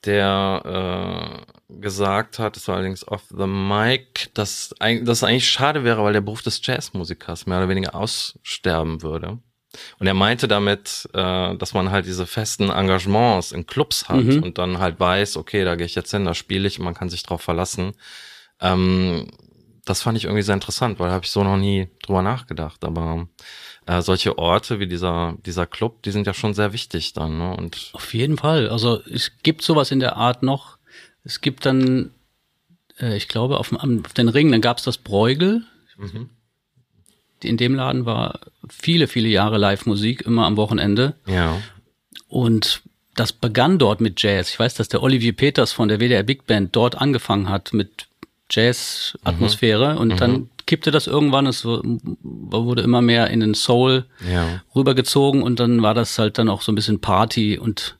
[0.06, 6.04] der äh, gesagt hat, das war allerdings off the mic, dass das eigentlich schade wäre,
[6.04, 9.40] weil der Beruf des Jazzmusikers mehr oder weniger aussterben würde.
[10.00, 14.44] Und er meinte damit, äh, dass man halt diese festen Engagements in Clubs hat mhm.
[14.44, 17.10] und dann halt weiß, okay, da gehe ich jetzt hin, da spiele ich, man kann
[17.10, 17.94] sich drauf verlassen.
[18.60, 19.28] Ähm,
[19.86, 22.84] das fand ich irgendwie sehr interessant, weil da habe ich so noch nie drüber nachgedacht.
[22.86, 23.28] Aber
[23.86, 27.38] äh, solche Orte wie dieser, dieser Club, die sind ja schon sehr wichtig dann.
[27.38, 27.56] Ne?
[27.56, 28.70] Und Auf jeden Fall.
[28.70, 30.78] Also es gibt sowas in der Art noch.
[31.26, 32.12] Es gibt dann,
[33.00, 35.64] äh, ich glaube, auf, auf den Ring, dann gab es das Bräugel.
[35.98, 36.30] Mhm
[37.46, 41.16] in dem Laden war viele, viele Jahre Live-Musik, immer am Wochenende.
[41.28, 41.58] Ja.
[42.28, 42.82] Und
[43.16, 44.50] das begann dort mit Jazz.
[44.50, 48.08] Ich weiß, dass der Olivier Peters von der WDR Big Band dort angefangen hat mit
[48.50, 50.00] Jazz-Atmosphäre mhm.
[50.00, 50.18] und mhm.
[50.18, 54.62] dann kippte das irgendwann, es wurde immer mehr in den Soul ja.
[54.76, 57.98] rübergezogen und dann war das halt dann auch so ein bisschen Party und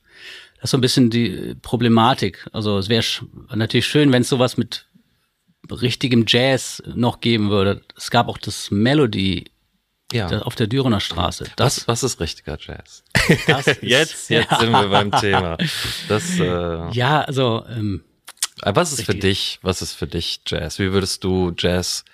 [0.56, 2.46] das ist so ein bisschen die Problematik.
[2.52, 3.04] Also es wäre
[3.54, 4.86] natürlich schön, wenn es sowas mit
[5.70, 7.82] richtigem Jazz noch geben würde.
[7.96, 9.44] Es gab auch das Melody
[10.12, 10.28] ja.
[10.42, 11.44] auf der Dürener Straße.
[11.56, 13.02] Das, was, was ist richtiger Jazz?
[13.28, 14.60] Ist, jetzt jetzt ja.
[14.60, 15.56] sind wir beim Thema.
[16.08, 17.64] Das, äh, ja, also.
[17.70, 18.04] Ähm,
[18.62, 19.14] was ist richtig.
[19.14, 19.58] für dich?
[19.62, 20.78] Was ist für dich Jazz?
[20.78, 22.04] Wie würdest du Jazz,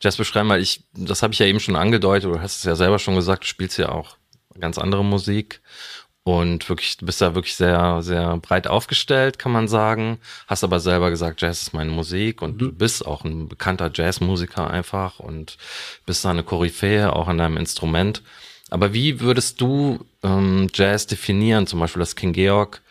[0.00, 0.48] Jazz beschreiben?
[0.48, 2.30] Weil ich, das habe ich ja eben schon angedeutet.
[2.30, 3.44] Du hast es ja selber schon gesagt.
[3.44, 4.16] Du spielst ja auch
[4.58, 5.60] ganz andere Musik
[6.26, 10.18] und wirklich, du bist da wirklich sehr, sehr breit aufgestellt, kann man sagen.
[10.48, 12.58] Hast aber selber gesagt, Jazz ist meine Musik und mhm.
[12.58, 15.56] du bist auch ein bekannter Jazzmusiker einfach und
[16.04, 18.24] bist da eine Koryphäe auch an deinem Instrument.
[18.70, 21.68] Aber wie würdest du ähm, Jazz definieren?
[21.68, 22.82] Zum Beispiel das King Georg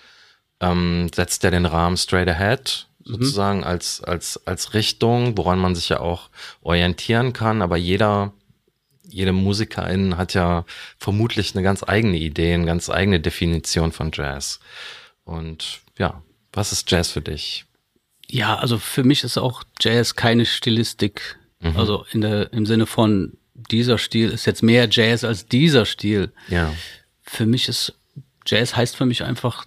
[0.62, 3.16] ähm, setzt ja den Rahmen straight ahead mhm.
[3.16, 3.66] sozusagen mhm.
[3.66, 6.30] als, als, als Richtung, woran man sich ja auch
[6.62, 7.62] orientieren kann.
[7.62, 8.32] Aber jeder
[9.08, 10.66] jede Musikerin hat ja
[10.98, 14.60] vermutlich eine ganz eigene Idee, eine ganz eigene Definition von Jazz.
[15.24, 16.22] Und ja,
[16.54, 17.66] was ist Jazz für dich?
[18.28, 21.38] Ja, also für mich ist auch Jazz keine Stilistik.
[21.60, 21.78] Mhm.
[21.78, 26.32] Also in der, im Sinne von dieser Stil ist jetzt mehr Jazz als dieser Stil.
[26.48, 26.74] Ja.
[27.22, 27.94] Für mich ist
[28.46, 29.66] Jazz heißt für mich einfach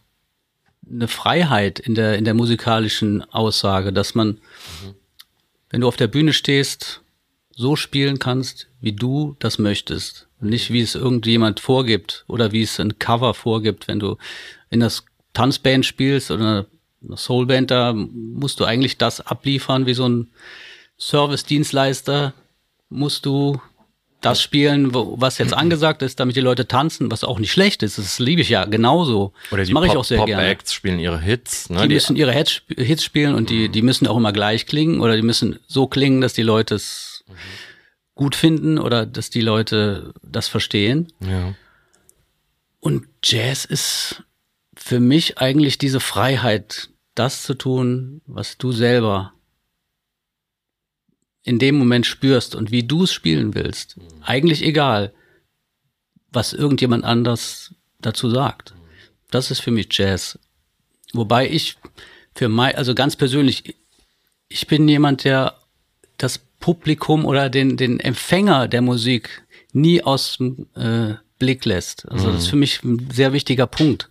[0.89, 4.95] eine Freiheit in der, in der musikalischen Aussage, dass man, mhm.
[5.71, 7.03] wenn du auf der Bühne stehst,
[7.59, 10.29] so spielen kannst, wie du das möchtest.
[10.41, 13.89] nicht wie es irgendjemand vorgibt oder wie es ein Cover vorgibt.
[13.89, 14.17] Wenn du
[14.71, 16.67] in das Tanzband spielst oder
[17.03, 20.29] eine Soulband, da musst du eigentlich das abliefern wie so ein
[20.99, 22.33] Service-Dienstleister.
[22.91, 23.61] Musst du
[24.21, 27.99] das spielen, was jetzt angesagt ist, damit die Leute tanzen, was auch nicht schlecht ist.
[27.99, 29.33] Das liebe ich ja genauso.
[29.51, 30.47] Oder die mache ich auch sehr Pop gerne.
[30.47, 31.71] Acts spielen ihre Hits.
[31.71, 31.83] Ne?
[31.83, 35.01] Die, die müssen ihre Hits, Hits spielen und die, die müssen auch immer gleich klingen
[35.01, 37.35] oder die müssen so klingen, dass die Leute es mhm.
[38.15, 41.13] gut finden oder dass die Leute das verstehen.
[41.21, 41.55] Ja.
[42.81, 44.23] Und Jazz ist
[44.77, 49.33] für mich eigentlich diese Freiheit, das zu tun, was du selber
[51.43, 53.97] in dem Moment spürst und wie du es spielen willst.
[53.97, 54.03] Mhm.
[54.23, 55.13] Eigentlich egal,
[56.31, 58.75] was irgendjemand anders dazu sagt.
[59.31, 60.39] Das ist für mich Jazz.
[61.13, 61.77] Wobei ich
[62.35, 63.75] für mein, also ganz persönlich,
[64.49, 65.59] ich bin jemand, der
[66.19, 69.43] das Publikum oder den, den Empfänger der Musik
[69.73, 72.09] nie aus dem äh, Blick lässt.
[72.09, 72.33] Also mhm.
[72.33, 72.51] das ist mhm.
[72.51, 74.09] für mich ein sehr wichtiger Punkt.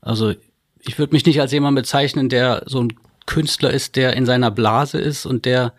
[0.00, 0.34] Also
[0.80, 2.92] ich würde mich nicht als jemand bezeichnen, der so ein
[3.26, 5.72] Künstler ist, der in seiner Blase ist und der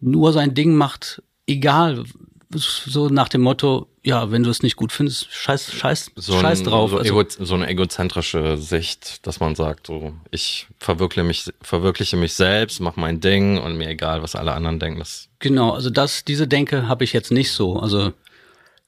[0.00, 2.04] nur sein Ding macht, egal,
[2.50, 6.60] so nach dem Motto, ja, wenn du es nicht gut findest, scheiß, scheiß, so scheiß
[6.60, 6.90] ein, drauf.
[6.90, 12.18] So, also, ego, so, eine egozentrische Sicht, dass man sagt, so, ich verwirkliche mich, verwirkliche
[12.18, 14.98] mich selbst, mach mein Ding und mir egal, was alle anderen denken.
[14.98, 17.78] Das genau, also das, diese Denke habe ich jetzt nicht so.
[17.78, 18.12] Also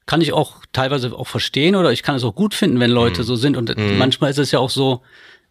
[0.05, 3.21] kann ich auch teilweise auch verstehen oder ich kann es auch gut finden, wenn Leute
[3.21, 3.25] mm.
[3.25, 3.57] so sind.
[3.57, 3.97] Und mm.
[3.97, 5.01] manchmal ist es ja auch so,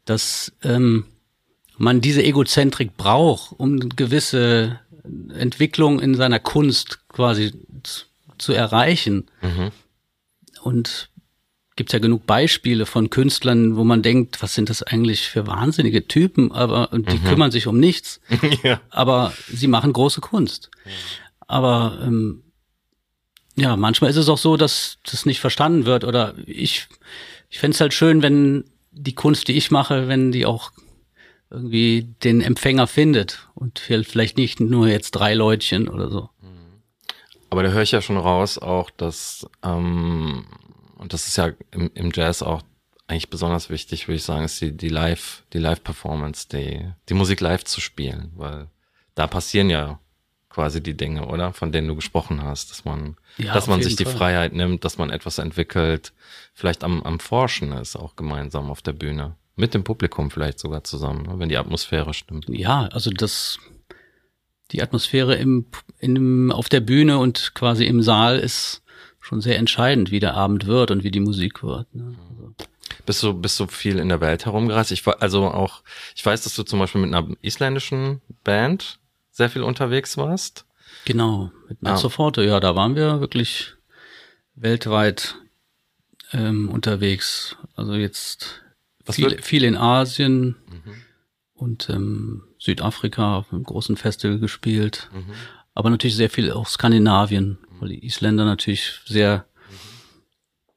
[0.04, 1.06] dass ähm,
[1.76, 4.80] man diese Egozentrik braucht, um gewisse
[5.36, 7.52] Entwicklung in seiner Kunst quasi
[8.38, 9.26] zu erreichen.
[9.42, 9.70] Mhm.
[10.62, 11.10] Und
[11.76, 16.08] gibt ja genug Beispiele von Künstlern, wo man denkt, was sind das eigentlich für wahnsinnige
[16.08, 17.24] Typen, aber und die mhm.
[17.24, 18.20] kümmern sich um nichts.
[18.62, 18.80] ja.
[18.90, 20.70] Aber sie machen große Kunst.
[21.46, 22.42] Aber ähm,
[23.56, 26.04] ja, manchmal ist es auch so, dass das nicht verstanden wird.
[26.04, 26.88] Oder ich,
[27.50, 30.72] ich fände es halt schön, wenn die Kunst, die ich mache, wenn die auch
[31.50, 36.30] irgendwie den Empfänger findet und vielleicht nicht nur jetzt drei Leutchen oder so.
[37.56, 40.44] Aber da höre ich ja schon raus auch, dass ähm,
[40.98, 42.60] und das ist ja im, im Jazz auch
[43.06, 47.40] eigentlich besonders wichtig, würde ich sagen, ist die, die Live, die Live-Performance, die, die Musik
[47.40, 48.68] live zu spielen, weil
[49.14, 50.00] da passieren ja
[50.50, 51.54] quasi die Dinge, oder?
[51.54, 54.16] Von denen du gesprochen hast, dass man, ja, dass man sich die Fall.
[54.16, 56.12] Freiheit nimmt, dass man etwas entwickelt,
[56.52, 59.34] vielleicht am, am Forschen ist, auch gemeinsam auf der Bühne.
[59.54, 61.38] Mit dem Publikum vielleicht sogar zusammen, ne?
[61.38, 62.50] wenn die Atmosphäre stimmt.
[62.50, 63.58] Ja, also das,
[64.72, 65.66] die Atmosphäre im,
[65.98, 68.82] in, auf der Bühne und quasi im Saal ist,
[69.26, 71.92] schon sehr entscheidend, wie der Abend wird und wie die Musik wird.
[71.94, 72.14] Ne?
[72.30, 72.54] Also.
[73.04, 74.92] Bist du, bist du viel in der Welt herumgereist?
[74.92, 75.82] Ich war, also auch,
[76.14, 79.00] ich weiß, dass du zum Beispiel mit einer isländischen Band
[79.32, 80.64] sehr viel unterwegs warst.
[81.04, 82.40] Genau, mit Mezzo ah.
[82.40, 83.74] ja, da waren wir wirklich
[84.54, 85.36] weltweit
[86.32, 87.56] ähm, unterwegs.
[87.74, 88.62] Also jetzt
[89.10, 90.94] viel, viel in Asien mhm.
[91.56, 95.10] Und ähm, Südafrika auf einem großen Festival gespielt.
[95.12, 95.32] Mhm.
[95.74, 99.46] Aber natürlich sehr viel auch Skandinavien weil die Isländer natürlich sehr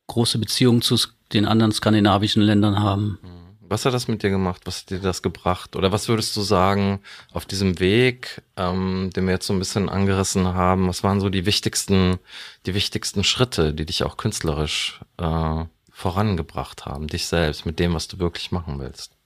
[0.08, 0.98] große Beziehungen zu
[1.34, 3.20] den anderen skandinavischen Ländern haben.
[3.62, 4.62] Was hat das mit dir gemacht?
[4.66, 5.76] Was hat dir das gebracht?
[5.76, 9.90] Oder was würdest du sagen auf diesem Weg, ähm, den wir jetzt so ein bisschen
[9.90, 10.88] angerissen haben?
[10.88, 12.18] Was waren so die wichtigsten,
[12.66, 18.08] die wichtigsten Schritte, die dich auch künstlerisch äh, vorangebracht haben, dich selbst mit dem, was
[18.08, 19.19] du wirklich machen willst?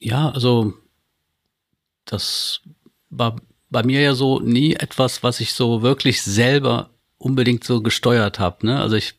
[0.00, 0.74] Ja, also
[2.04, 2.62] das
[3.10, 3.36] war
[3.68, 8.66] bei mir ja so nie etwas, was ich so wirklich selber unbedingt so gesteuert habe.
[8.66, 8.80] Ne?
[8.80, 9.14] Also ich,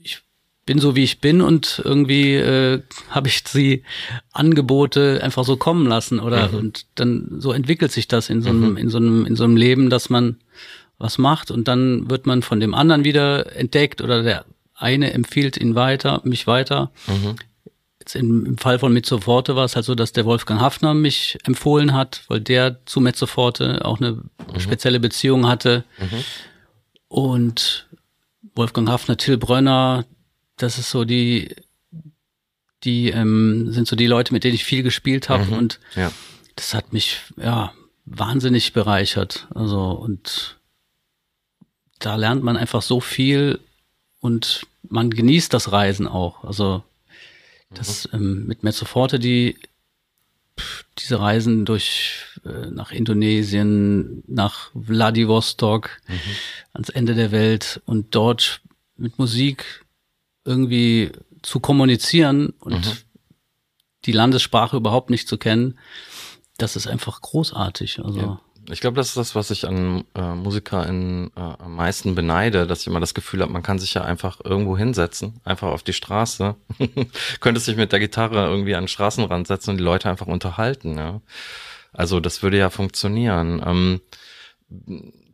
[0.00, 0.22] ich
[0.64, 3.82] bin so wie ich bin und irgendwie äh, habe ich die
[4.32, 6.58] Angebote einfach so kommen lassen oder mhm.
[6.58, 8.76] und dann so entwickelt sich das in so einem mhm.
[8.76, 10.38] in so einem in so einem Leben, dass man
[10.98, 15.56] was macht und dann wird man von dem anderen wieder entdeckt oder der eine empfiehlt
[15.56, 16.90] ihn weiter, mich weiter.
[17.06, 17.36] Mhm.
[18.14, 22.22] Im Fall von Mezzoforte war es halt so, dass der Wolfgang Hafner mich empfohlen hat,
[22.28, 24.60] weil der zu Mezzoforte auch eine mhm.
[24.60, 25.84] spezielle Beziehung hatte.
[25.98, 26.24] Mhm.
[27.08, 27.88] Und
[28.54, 30.04] Wolfgang Hafner, Till Brönner,
[30.56, 31.54] das ist so die,
[32.84, 35.46] die ähm, sind so die Leute, mit denen ich viel gespielt habe.
[35.46, 35.52] Mhm.
[35.52, 36.12] Und ja.
[36.54, 37.72] das hat mich ja
[38.04, 39.48] wahnsinnig bereichert.
[39.54, 40.58] Also und
[41.98, 43.60] da lernt man einfach so viel
[44.20, 46.44] und man genießt das Reisen auch.
[46.44, 46.82] Also
[47.78, 49.56] das ähm, mit Mezzoforte, die
[50.98, 56.14] diese Reisen durch äh, nach Indonesien, nach Vladivostok, mhm.
[56.72, 58.62] ans Ende der Welt und dort
[58.96, 59.84] mit Musik
[60.44, 61.12] irgendwie
[61.42, 62.98] zu kommunizieren und mhm.
[64.04, 65.78] die Landessprache überhaupt nicht zu kennen,
[66.56, 68.02] das ist einfach großartig.
[68.02, 68.40] Also ja.
[68.70, 72.80] Ich glaube, das ist das, was ich an äh, MusikerInnen äh, am meisten beneide, dass
[72.80, 75.92] ich immer das Gefühl habe, man kann sich ja einfach irgendwo hinsetzen, einfach auf die
[75.92, 76.56] Straße,
[77.40, 80.96] könnte sich mit der Gitarre irgendwie an den Straßenrand setzen und die Leute einfach unterhalten.
[80.96, 81.20] Ja?
[81.92, 83.62] Also das würde ja funktionieren.
[83.64, 84.00] Ähm,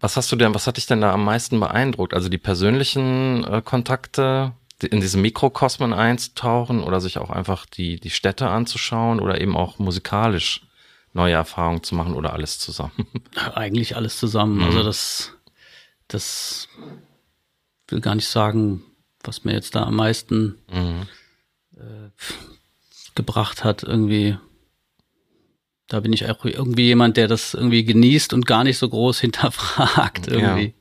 [0.01, 2.15] was hast du denn, was hat dich denn da am meisten beeindruckt?
[2.15, 8.11] Also die persönlichen äh, Kontakte, in diesem Mikrokosmen einzutauchen oder sich auch einfach die, die
[8.11, 10.63] Städte anzuschauen oder eben auch musikalisch
[11.13, 13.07] neue Erfahrungen zu machen oder alles zusammen?
[13.55, 14.57] Eigentlich alles zusammen.
[14.57, 14.65] Mhm.
[14.65, 15.33] Also das,
[16.09, 16.69] das
[17.89, 18.83] will gar nicht sagen,
[19.23, 21.07] was mir jetzt da am meisten mhm.
[21.77, 22.11] äh,
[23.15, 23.83] gebracht hat.
[23.83, 24.37] Irgendwie,
[25.89, 29.21] da bin ich auch irgendwie jemand, der das irgendwie genießt und gar nicht so groß
[29.21, 30.67] hinterfragt irgendwie.
[30.67, 30.73] Ja.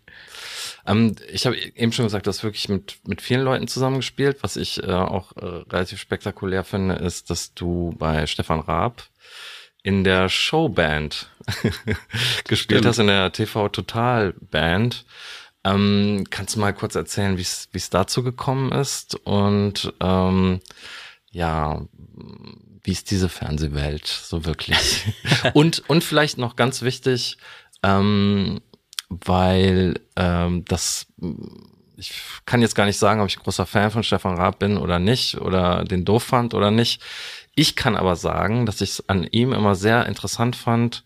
[0.86, 4.41] Ähm, ich habe eben schon gesagt, du hast wirklich mit, mit vielen Leuten zusammengespielt.
[4.41, 9.04] Was ich äh, auch äh, relativ spektakulär finde, ist, dass du bei Stefan Raab
[9.84, 11.30] in der Showband
[12.48, 15.06] gespielt hast, in der TV Total Band.
[15.63, 20.60] Ähm, kannst du mal kurz erzählen, wie es dazu gekommen ist und ähm,
[21.32, 21.82] ja,
[22.84, 25.06] wie ist diese Fernsehwelt so wirklich?
[25.54, 27.38] und, und vielleicht noch ganz wichtig,
[27.84, 28.62] ähm,
[29.10, 31.08] weil ähm, das
[32.02, 32.13] ich
[32.46, 35.38] kann jetzt gar nicht sagen, ob ich großer Fan von Stefan Raab bin oder nicht
[35.39, 37.02] oder den doof fand oder nicht.
[37.56, 41.04] Ich kann aber sagen, dass ich es an ihm immer sehr interessant fand,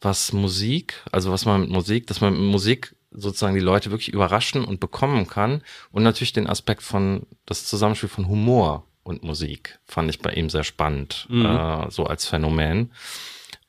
[0.00, 4.12] was Musik, also was man mit Musik, dass man mit Musik sozusagen die Leute wirklich
[4.12, 5.62] überraschen und bekommen kann.
[5.90, 10.50] Und natürlich den Aspekt von das Zusammenspiel von Humor und Musik fand ich bei ihm
[10.50, 11.46] sehr spannend, mhm.
[11.46, 12.92] äh, so als Phänomen.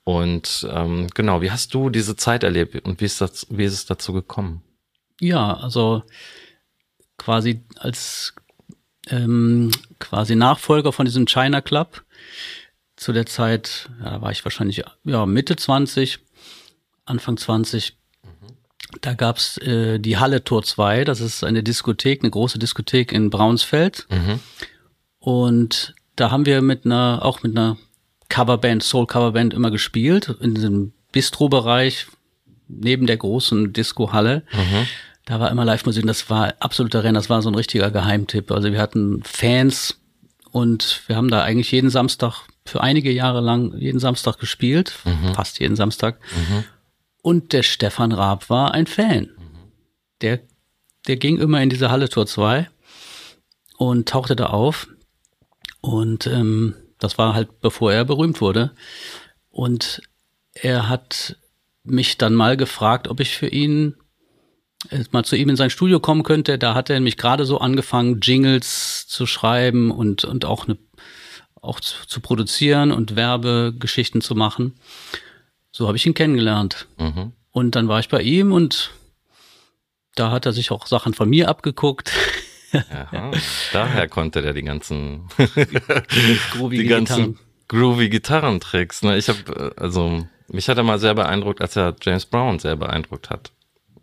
[0.04, 3.74] Und ähm, genau, wie hast du diese Zeit erlebt und wie ist, das, wie ist
[3.74, 4.64] es dazu gekommen?
[5.20, 6.04] Ja, also
[7.18, 8.34] quasi als
[9.10, 12.04] ähm, quasi Nachfolger von diesem China Club.
[12.96, 16.20] Zu der Zeit, ja, da war ich wahrscheinlich ja, Mitte 20,
[17.06, 17.96] Anfang 20.
[19.02, 23.30] Da gab's äh, die Halle Tor 2, das ist eine Diskothek, eine große Diskothek in
[23.30, 24.08] Braunsfeld.
[24.10, 24.40] Mhm.
[25.20, 27.78] Und da haben wir mit einer, auch mit einer
[28.30, 32.08] Coverband, Soul-Coverband immer gespielt, in diesem Bistro-Bereich,
[32.68, 34.44] neben der großen Disco-Halle.
[34.52, 34.88] Mhm.
[35.26, 38.52] Da war immer Live-Musik und das war absoluter Renner, das war so ein richtiger Geheimtipp.
[38.52, 40.00] Also wir hatten Fans
[40.52, 44.94] und wir haben da eigentlich jeden Samstag, für einige Jahre lang, jeden Samstag gespielt,
[45.34, 46.20] fast jeden Samstag.
[47.22, 49.30] Und der Stefan Raab war ein Fan.
[50.22, 50.40] Der,
[51.08, 52.70] der ging immer in diese Halle Tor 2
[53.78, 54.88] und tauchte da auf.
[55.82, 58.72] Und ähm, das war halt bevor er berühmt wurde.
[59.50, 60.02] Und
[60.54, 61.38] er hat
[61.84, 63.96] mich dann mal gefragt, ob ich für ihn
[65.12, 66.58] mal zu ihm in sein Studio kommen könnte.
[66.58, 70.78] Da hat er nämlich gerade so angefangen, Jingles zu schreiben und, und auch eine,
[71.62, 74.76] auch zu, zu produzieren und Werbegeschichten zu machen.
[75.72, 76.88] So habe ich ihn kennengelernt.
[76.98, 77.34] Mhm.
[77.52, 78.92] Und dann war ich bei ihm und
[80.16, 82.12] da hat er sich auch Sachen von mir abgeguckt.
[82.74, 83.32] Aha.
[83.72, 85.28] Daher konnte der die ganzen,
[86.52, 89.04] Groovy die ganzen groovy Gitarrentricks.
[89.04, 89.18] Ne?
[89.18, 93.30] Ich habe, also mich hat er mal sehr beeindruckt, als er James Brown sehr beeindruckt
[93.30, 93.52] hat.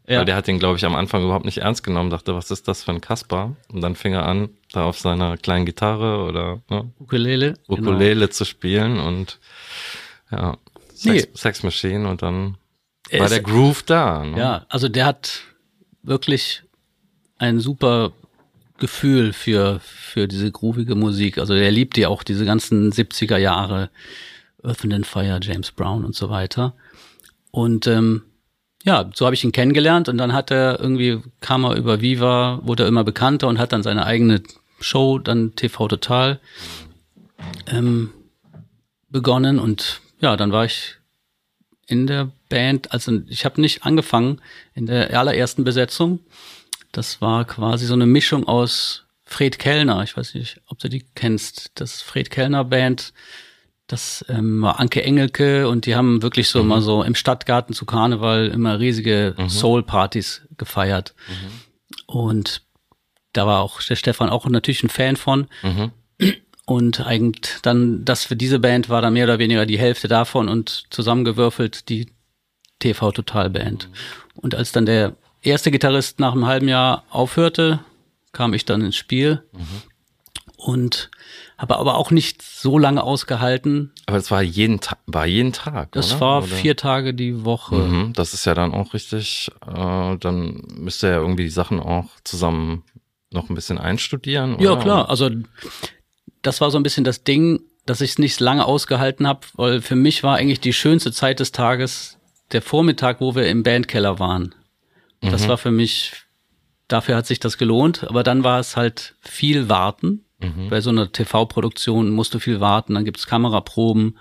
[0.06, 0.18] Ja.
[0.18, 2.68] Weil der hat ihn, glaube ich, am Anfang überhaupt nicht ernst genommen, dachte, was ist
[2.68, 3.56] das für ein Kasper?
[3.72, 7.54] Und dann fing er an, da auf seiner kleinen Gitarre oder ne, Ukulele.
[7.68, 7.90] genau.
[7.92, 9.38] Ukulele zu spielen und
[10.30, 10.58] ja,
[10.92, 11.30] Sex, Nee.
[11.34, 12.58] Sex Machine und dann
[13.08, 14.24] Er war der Groove da.
[14.24, 14.38] Ne?
[14.38, 15.40] Ja, also der hat
[16.02, 16.62] wirklich
[17.38, 18.12] ein super
[18.78, 21.38] Gefühl für, für diese groovige Musik.
[21.38, 23.90] Also er liebt ja auch diese ganzen 70er Jahre,
[24.62, 26.74] Earth and Fire, James Brown und so weiter.
[27.50, 28.22] Und ähm,
[28.84, 32.60] ja, so habe ich ihn kennengelernt und dann hat er irgendwie, kam er über Viva,
[32.62, 34.42] wurde er immer bekannter und hat dann seine eigene
[34.78, 36.38] Show, dann TV Total,
[37.66, 38.10] ähm,
[39.08, 40.96] begonnen und ja, dann war ich
[41.86, 44.40] in der Band, also ich habe nicht angefangen
[44.74, 46.20] in der allerersten Besetzung.
[46.92, 51.06] Das war quasi so eine Mischung aus Fred Kellner, ich weiß nicht, ob du die
[51.14, 53.14] kennst, das Fred Kellner Band,
[53.86, 57.84] das ähm, war Anke Engelke und die haben wirklich so mal so im Stadtgarten zu
[57.84, 61.14] Karneval immer riesige Soul-Partys gefeiert.
[62.06, 62.62] Und
[63.32, 65.48] da war auch der Stefan auch natürlich ein Fan von.
[65.62, 65.90] Mhm.
[66.66, 70.48] Und eigentlich dann, das für diese Band war dann mehr oder weniger die Hälfte davon
[70.48, 72.10] und zusammengewürfelt die
[72.78, 73.90] TV Total Band.
[74.34, 77.80] Und als dann der erste Gitarrist nach einem halben Jahr aufhörte,
[78.32, 79.42] kam ich dann ins Spiel
[80.56, 81.10] und
[81.56, 83.92] habe aber auch nicht so lange ausgehalten.
[84.06, 85.92] Aber das war jeden Tag, war jeden Tag.
[85.92, 86.20] Das oder?
[86.20, 86.46] war Oder?
[86.48, 87.76] vier Tage die Woche.
[87.76, 89.50] Mhm, das ist ja dann auch richtig.
[89.66, 92.84] Äh, dann müsst ihr ja irgendwie die Sachen auch zusammen
[93.30, 94.56] noch ein bisschen einstudieren.
[94.60, 94.82] Ja, oder?
[94.82, 95.10] klar.
[95.10, 95.30] Also
[96.42, 99.80] das war so ein bisschen das Ding, dass ich es nicht lange ausgehalten habe, weil
[99.80, 102.18] für mich war eigentlich die schönste Zeit des Tages
[102.52, 104.54] der Vormittag, wo wir im Bandkeller waren.
[105.30, 106.12] Das war für mich,
[106.86, 110.23] dafür hat sich das gelohnt, aber dann war es halt viel Warten.
[110.68, 114.18] Bei so einer TV-Produktion musst du viel warten, dann gibt's Kameraproben,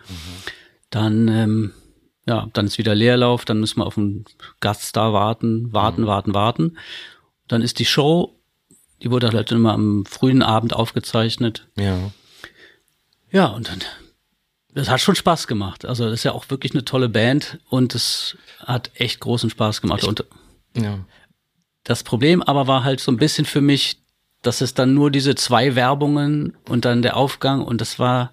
[0.89, 1.73] dann, ähm,
[2.25, 4.23] ja, dann ist wieder Leerlauf, dann müssen wir auf einen
[4.61, 6.77] Gaststar warten, warten, warten, warten.
[7.49, 8.39] Dann ist die Show,
[9.01, 11.67] die wurde halt immer am frühen Abend aufgezeichnet.
[11.77, 12.11] Ja.
[13.31, 13.79] Ja, und dann,
[14.73, 15.83] das hat schon Spaß gemacht.
[15.83, 19.81] Also das ist ja auch wirklich eine tolle Band und es hat echt großen Spaß
[19.81, 20.05] gemacht.
[20.05, 20.23] und
[20.77, 20.99] Ja.
[21.83, 23.97] das Problem aber war halt so ein bisschen für mich,
[24.43, 28.31] dass es dann nur diese zwei Werbungen und dann der Aufgang und das war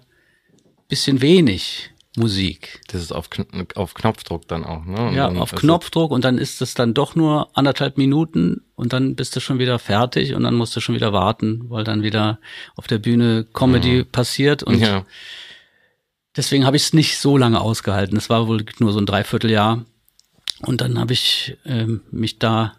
[0.77, 2.81] ein bisschen wenig Musik.
[2.87, 3.45] Das ist auf, Kn
[3.75, 5.15] auf Knopfdruck dann auch, ne?
[5.15, 9.35] Ja, auf Knopfdruck und dann ist es dann doch nur anderthalb Minuten und dann bist
[9.35, 12.39] du schon wieder fertig und dann musst du schon wieder warten, weil dann wieder
[12.75, 15.05] auf der Bühne Comedy passiert Es, und ja.
[16.35, 18.17] deswegen habe ich es nicht so lange ausgehalten.
[18.17, 19.85] Es war wohl nur so ein Dreivierteljahr.
[20.63, 22.73] Und dann habe ich ähm, mich da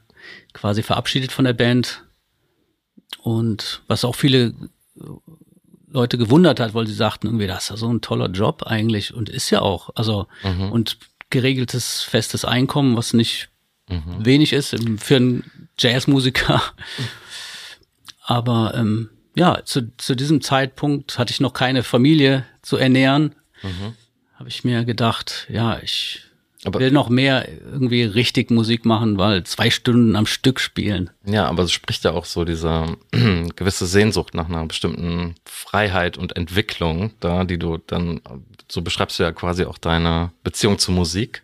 [0.53, 2.05] quasi verabschiedet von der Band.
[3.21, 4.55] Und was auch viele
[4.99, 5.03] äh,
[5.89, 9.13] Leute gewundert hat, weil sie sagten, irgendwie, das ist ja so ein toller Job eigentlich
[9.15, 9.91] und ist ja auch.
[9.95, 10.27] Also,
[10.73, 10.99] und
[11.31, 13.49] geregeltes, festes Einkommen, was nicht
[14.25, 16.63] wenig ist im- für einen Jazzmusiker.
[18.25, 23.35] Aber ähm, ja, zu, zu diesem Zeitpunkt hatte ich noch keine Familie zu ernähren.
[24.35, 26.23] Habe ich mir gedacht, ja, ich
[26.65, 31.11] Aber- will noch mehr irgendwie richtig Musik machen, weil zwei Stunden am Stück spielen.
[31.25, 32.97] ja, aber es spricht ja auch so diese
[33.57, 38.21] gewisse Sehnsucht nach einer bestimmten Freiheit und Entwicklung da, die du dann,
[38.71, 41.43] so beschreibst du ja quasi auch deine Beziehung zur Musik.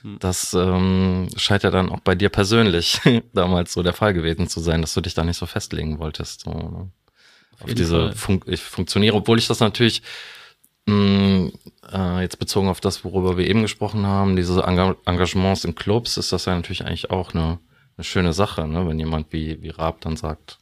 [0.00, 0.16] Hm.
[0.20, 3.00] Das ähm, scheint ja dann auch bei dir persönlich
[3.34, 6.40] damals so der Fall gewesen zu sein, dass du dich da nicht so festlegen wolltest.
[6.40, 6.88] So, ne?
[7.60, 10.02] Auf, Auf diese Fun ich funktioniere, obwohl ich das natürlich
[10.86, 11.52] mh, mm,
[11.92, 16.16] äh, jetzt bezogen auf das, worüber wir eben gesprochen haben, diese Engag Engagements in Clubs,
[16.16, 17.58] ist das ja natürlich eigentlich auch eine,
[17.96, 18.86] eine schöne Sache, ne?
[18.88, 20.58] wenn jemand wie, wie Raab dann sagt,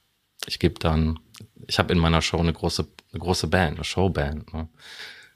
[0.47, 1.19] ich gebe dann,
[1.67, 4.53] ich habe in meiner Show eine große, eine große Band, eine Showband.
[4.53, 4.69] Ne?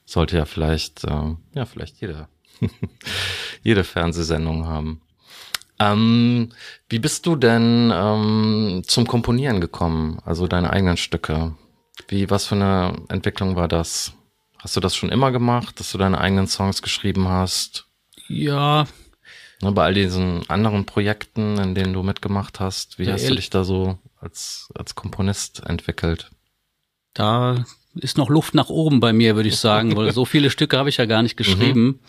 [0.05, 2.29] Sollte ja vielleicht, äh, ja, vielleicht jeder,
[3.63, 5.01] jede Fernsehsendung haben.
[5.79, 6.53] Ähm,
[6.89, 10.21] wie bist du denn ähm, zum Komponieren gekommen?
[10.25, 11.55] Also deine eigenen Stücke?
[12.09, 14.13] Wie, was für eine Entwicklung war das?
[14.67, 17.87] Hast du das schon immer gemacht, dass du deine eigenen Songs geschrieben hast?
[18.27, 18.89] Ja.
[19.63, 23.37] Ne, bei all diesen anderen Projekten, in denen du mitgemacht hast, wie ja, hast du
[23.37, 26.33] dich da so als, als Komponist entwickelt?
[27.15, 27.65] Da
[27.95, 30.89] ist noch Luft nach oben bei mir, würde ich sagen, weil so viele Stücke habe
[30.89, 31.85] ich ja gar nicht geschrieben.
[31.85, 32.01] Mhm.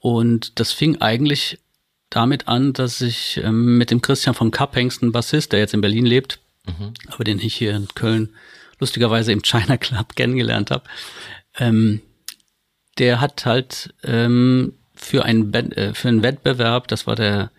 [0.00, 1.60] Und das fing eigentlich
[2.10, 5.82] damit an, dass ich ähm, mit dem Christian von Kapphengst, ein Bassist, der jetzt in
[5.82, 6.94] Berlin lebt, mhm.
[7.06, 8.34] aber den ich hier in Köln
[8.78, 10.84] lustigerweise im China Club kennengelernt habe,
[11.58, 12.02] ähm,
[12.98, 17.50] der hat halt ähm, für, einen äh, für einen Wettbewerb, das war der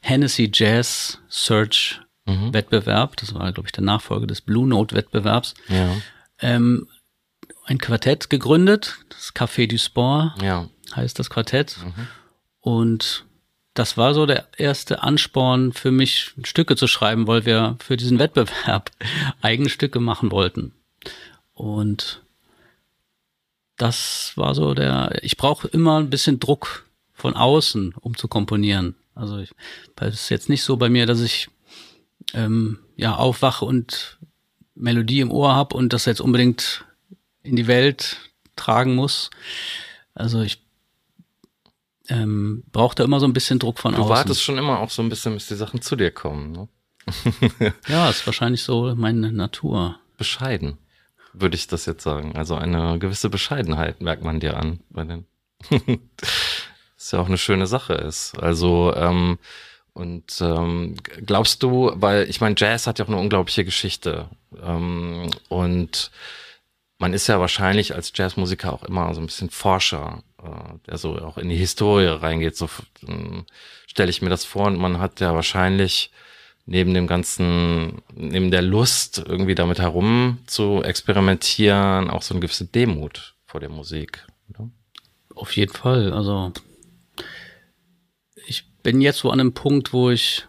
[0.00, 2.52] Hennessy Jazz Search mhm.
[2.52, 5.96] Wettbewerb, das war, glaube ich, der Nachfolger des Blue Note Wettbewerbs, ja.
[6.40, 6.88] ähm,
[7.64, 10.68] ein Quartett gegründet, das Café du Sport ja.
[10.94, 11.78] heißt das Quartett.
[11.82, 12.08] Mhm.
[12.60, 13.24] Und
[13.74, 18.18] das war so der erste Ansporn für mich, Stücke zu schreiben, weil wir für diesen
[18.18, 18.90] Wettbewerb
[19.42, 20.74] eigene Stücke machen wollten.
[21.54, 22.21] Und
[23.82, 28.94] das war so der, ich brauche immer ein bisschen Druck von außen, um zu komponieren.
[29.14, 29.50] Also ich,
[30.00, 31.48] es ist jetzt nicht so bei mir, dass ich
[32.32, 34.18] ähm, ja aufwache und
[34.76, 36.84] Melodie im Ohr habe und das jetzt unbedingt
[37.42, 38.18] in die Welt
[38.54, 39.30] tragen muss.
[40.14, 40.62] Also ich
[42.08, 44.08] ähm, braucht da immer so ein bisschen Druck von du außen.
[44.08, 46.52] Du wartest schon immer auch so ein bisschen, bis die Sachen zu dir kommen.
[46.52, 46.68] Ne?
[47.88, 49.98] ja, ist wahrscheinlich so meine Natur.
[50.16, 50.78] Bescheiden,
[51.32, 52.36] würde ich das jetzt sagen.
[52.36, 55.26] Also eine gewisse Bescheidenheit merkt man dir an bei den.
[56.96, 58.38] ist ja auch eine schöne Sache ist.
[58.38, 59.38] Also ähm,
[59.94, 64.28] und ähm, glaubst du, weil ich meine, Jazz hat ja auch eine unglaubliche Geschichte
[64.62, 66.10] ähm, und
[66.98, 71.18] man ist ja wahrscheinlich als Jazzmusiker auch immer so ein bisschen Forscher, äh, der so
[71.18, 72.56] auch in die Historie reingeht.
[72.56, 72.70] So
[73.86, 76.12] stelle ich mir das vor und man hat ja wahrscheinlich
[76.64, 82.66] neben dem ganzen, neben der Lust irgendwie damit herum zu experimentieren, auch so eine gewisse
[82.66, 84.26] Demut vor der Musik.
[84.50, 84.70] Oder?
[85.34, 86.12] Auf jeden Fall.
[86.12, 86.52] Also
[88.46, 90.46] ich bin jetzt so an einem Punkt, wo ich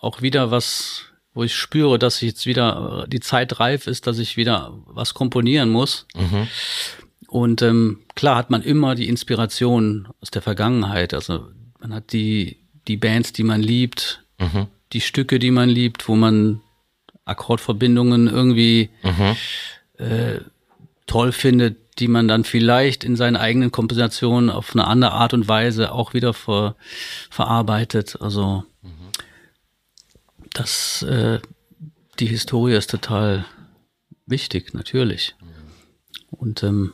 [0.00, 4.18] auch wieder was wo ich spüre, dass ich jetzt wieder die Zeit reif ist, dass
[4.18, 6.06] ich wieder was komponieren muss.
[6.14, 6.48] Mhm.
[7.28, 11.14] Und ähm, klar hat man immer die Inspiration aus der Vergangenheit.
[11.14, 11.48] Also
[11.80, 14.66] man hat die, die Bands, die man liebt, mhm.
[14.92, 16.60] Die Stücke, die man liebt, wo man
[17.24, 19.36] Akkordverbindungen irgendwie mhm.
[20.04, 20.40] äh,
[21.06, 25.48] toll findet, die man dann vielleicht in seinen eigenen Kompositionen auf eine andere Art und
[25.48, 26.76] Weise auch wieder ver,
[27.30, 28.16] verarbeitet.
[28.20, 28.64] Also
[30.52, 31.40] das, äh,
[32.18, 33.44] die Historie ist total
[34.26, 35.34] wichtig, natürlich.
[36.30, 36.92] Und ähm,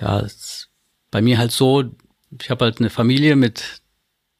[0.00, 0.26] ja,
[1.10, 1.84] bei mir halt so,
[2.40, 3.82] ich habe halt eine Familie mit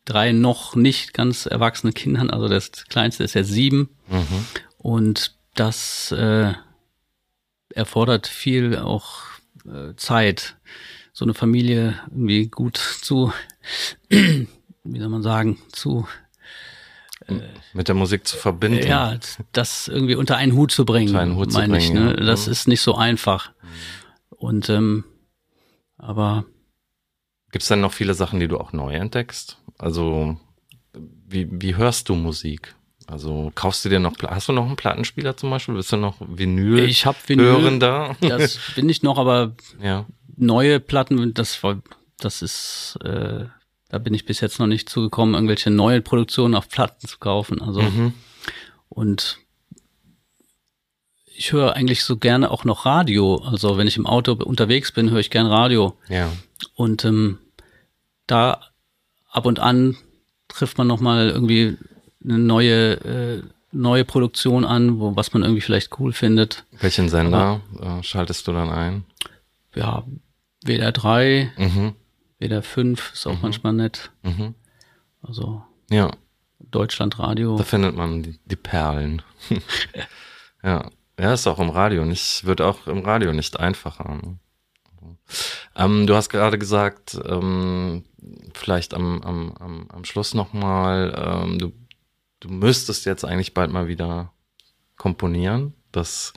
[0.09, 3.91] drei noch nicht ganz erwachsenen Kindern, also das kleinste ist jetzt sieben.
[4.09, 4.47] Mhm.
[4.79, 6.53] Und das äh,
[7.75, 9.17] erfordert viel auch
[9.67, 10.57] äh, Zeit,
[11.13, 13.33] so eine Familie irgendwie gut zu,
[14.09, 14.47] wie
[14.85, 16.07] soll man sagen, zu
[17.75, 18.87] mit der Musik zu verbinden.
[18.87, 19.19] Ja,
[19.53, 21.93] das irgendwie unter einen Hut zu bringen, unter einen Hut meine bringen, ich.
[21.93, 22.17] Ne?
[22.19, 22.25] Ja.
[22.25, 22.53] Das mhm.
[22.53, 23.53] ist nicht so einfach.
[24.31, 25.05] Und ähm,
[25.99, 26.47] aber
[27.51, 29.59] gibt es dann noch viele Sachen, die du auch neu entdeckst?
[29.79, 30.37] Also
[30.93, 32.75] wie, wie hörst du Musik?
[33.07, 35.75] Also kaufst du dir noch, hast du noch einen Plattenspieler zum Beispiel?
[35.75, 36.81] Bist du noch Vinyl?
[36.81, 37.47] Ich habe Vinyl.
[37.47, 38.17] Hörender?
[38.21, 40.05] Das bin ich noch, aber ja.
[40.37, 41.59] neue Platten, das
[42.21, 43.47] das ist äh,
[43.89, 47.63] da bin ich bis jetzt noch nicht zugekommen, irgendwelche neue Produktionen auf Platten zu kaufen.
[47.63, 48.13] Also mhm.
[48.89, 49.39] und
[51.25, 53.37] ich höre eigentlich so gerne auch noch Radio.
[53.37, 55.97] Also wenn ich im Auto unterwegs bin, höre ich gern Radio.
[56.09, 56.31] Ja.
[56.75, 57.39] Und ähm,
[58.27, 58.61] da
[59.39, 59.97] ab und an
[60.49, 61.79] trifft man noch mal irgendwie
[62.25, 66.65] eine neue äh, neue Produktion an, wo was man irgendwie vielleicht cool findet.
[66.81, 69.05] Welchen Sender Aber, äh, schaltest du dann ein?
[69.75, 70.05] Ja,
[70.65, 71.53] WDR 3.
[71.57, 71.95] Mhm.
[72.39, 73.39] WDR 5 ist auch mhm.
[73.43, 74.11] manchmal nett.
[74.23, 74.55] Mhm.
[75.23, 76.11] Also ja.
[76.59, 77.57] Deutschlandradio.
[77.57, 79.23] Da findet man die, die Perlen.
[80.63, 80.91] ja.
[81.21, 84.15] Ja, ist auch im Radio nicht, wird auch im Radio nicht einfacher.
[84.23, 84.39] Ne?
[85.77, 88.05] Ähm, du hast gerade gesagt, ähm,
[88.55, 91.73] vielleicht am, am, am, am Schluss nochmal, ähm, du,
[92.41, 94.33] du müsstest jetzt eigentlich bald mal wieder
[94.97, 95.75] komponieren.
[95.93, 96.33] Das,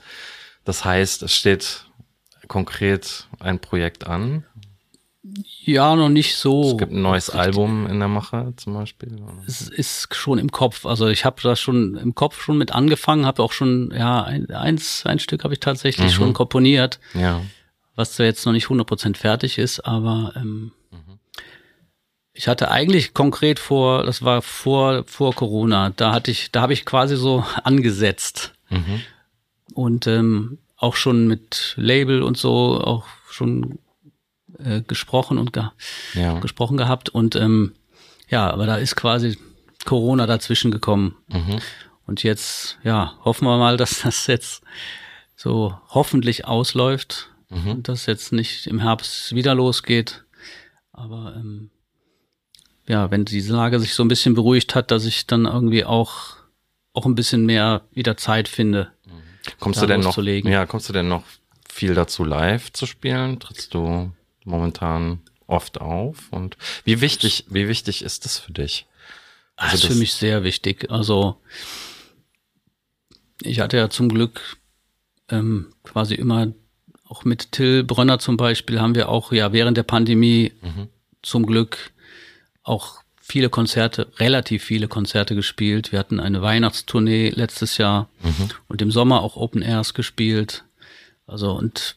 [0.64, 1.86] das heißt, es steht
[2.48, 4.44] konkret ein Projekt an.
[5.64, 6.72] Ja, noch nicht so.
[6.72, 9.22] Es gibt ein neues Album in der Mache zum Beispiel.
[9.46, 10.84] Es ist schon im Kopf.
[10.84, 14.50] Also ich habe da schon im Kopf schon mit angefangen, habe auch schon, ja, ein,
[14.50, 16.16] eins, ein Stück habe ich tatsächlich mhm.
[16.16, 16.98] schon komponiert.
[17.14, 17.40] Ja.
[17.94, 21.18] Was zwar jetzt noch nicht 100% fertig ist, aber ähm, mhm.
[22.32, 26.72] ich hatte eigentlich konkret vor, das war vor, vor Corona, da hatte ich, da habe
[26.72, 28.54] ich quasi so angesetzt.
[28.70, 29.02] Mhm.
[29.74, 33.78] Und ähm, auch schon mit Label und so, auch schon
[34.58, 35.64] äh, gesprochen und ge
[36.14, 36.38] ja.
[36.40, 37.08] gesprochen gehabt.
[37.08, 37.72] Und ähm,
[38.28, 39.38] ja, aber da ist quasi
[39.84, 41.16] Corona dazwischen gekommen.
[41.28, 41.60] Mhm.
[42.06, 44.62] Und jetzt, ja, hoffen wir mal, dass das jetzt
[45.36, 47.70] so hoffentlich ausläuft mhm.
[47.70, 50.24] und dass jetzt nicht im Herbst wieder losgeht.
[50.92, 51.70] Aber ähm,
[52.86, 56.36] ja, wenn diese Lage sich so ein bisschen beruhigt hat, dass ich dann irgendwie auch
[56.94, 58.92] auch ein bisschen mehr wieder Zeit finde.
[59.06, 59.12] Mhm.
[59.60, 60.16] Kommst du denn noch?
[60.18, 61.24] Ja, kommst du denn noch
[61.68, 63.40] viel dazu live zu spielen?
[63.40, 64.12] Trittst du
[64.44, 66.30] momentan oft auf.
[66.30, 68.86] Und wie wichtig, wie wichtig ist das für dich?
[69.56, 70.90] Also das ist für mich sehr wichtig.
[70.90, 71.40] Also
[73.42, 74.58] ich hatte ja zum Glück
[75.28, 76.52] ähm, quasi immer
[77.12, 80.88] auch mit Till Brönner zum Beispiel haben wir auch ja während der Pandemie mhm.
[81.20, 81.90] zum Glück
[82.62, 85.92] auch viele Konzerte, relativ viele Konzerte gespielt.
[85.92, 88.48] Wir hatten eine Weihnachtstournee letztes Jahr mhm.
[88.68, 90.64] und im Sommer auch Open Airs gespielt.
[91.26, 91.96] Also und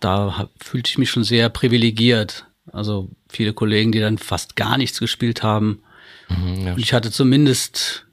[0.00, 2.44] da fühlte ich mich schon sehr privilegiert.
[2.70, 5.82] Also viele Kollegen, die dann fast gar nichts gespielt haben.
[6.28, 6.72] Mhm, ja.
[6.74, 8.04] Und ich hatte zumindest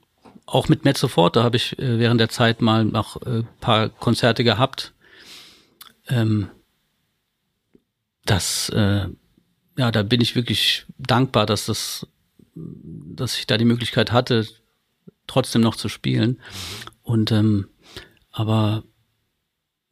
[0.46, 4.42] auch mit Mezzo Forte habe ich äh, während der Zeit mal noch äh, paar Konzerte
[4.42, 4.94] gehabt.
[6.08, 6.50] Ähm,
[8.24, 9.08] das, äh,
[9.76, 12.06] ja, da bin ich wirklich dankbar, dass das,
[12.54, 14.46] dass ich da die Möglichkeit hatte,
[15.26, 16.40] trotzdem noch zu spielen.
[17.02, 17.68] Und ähm,
[18.30, 18.84] aber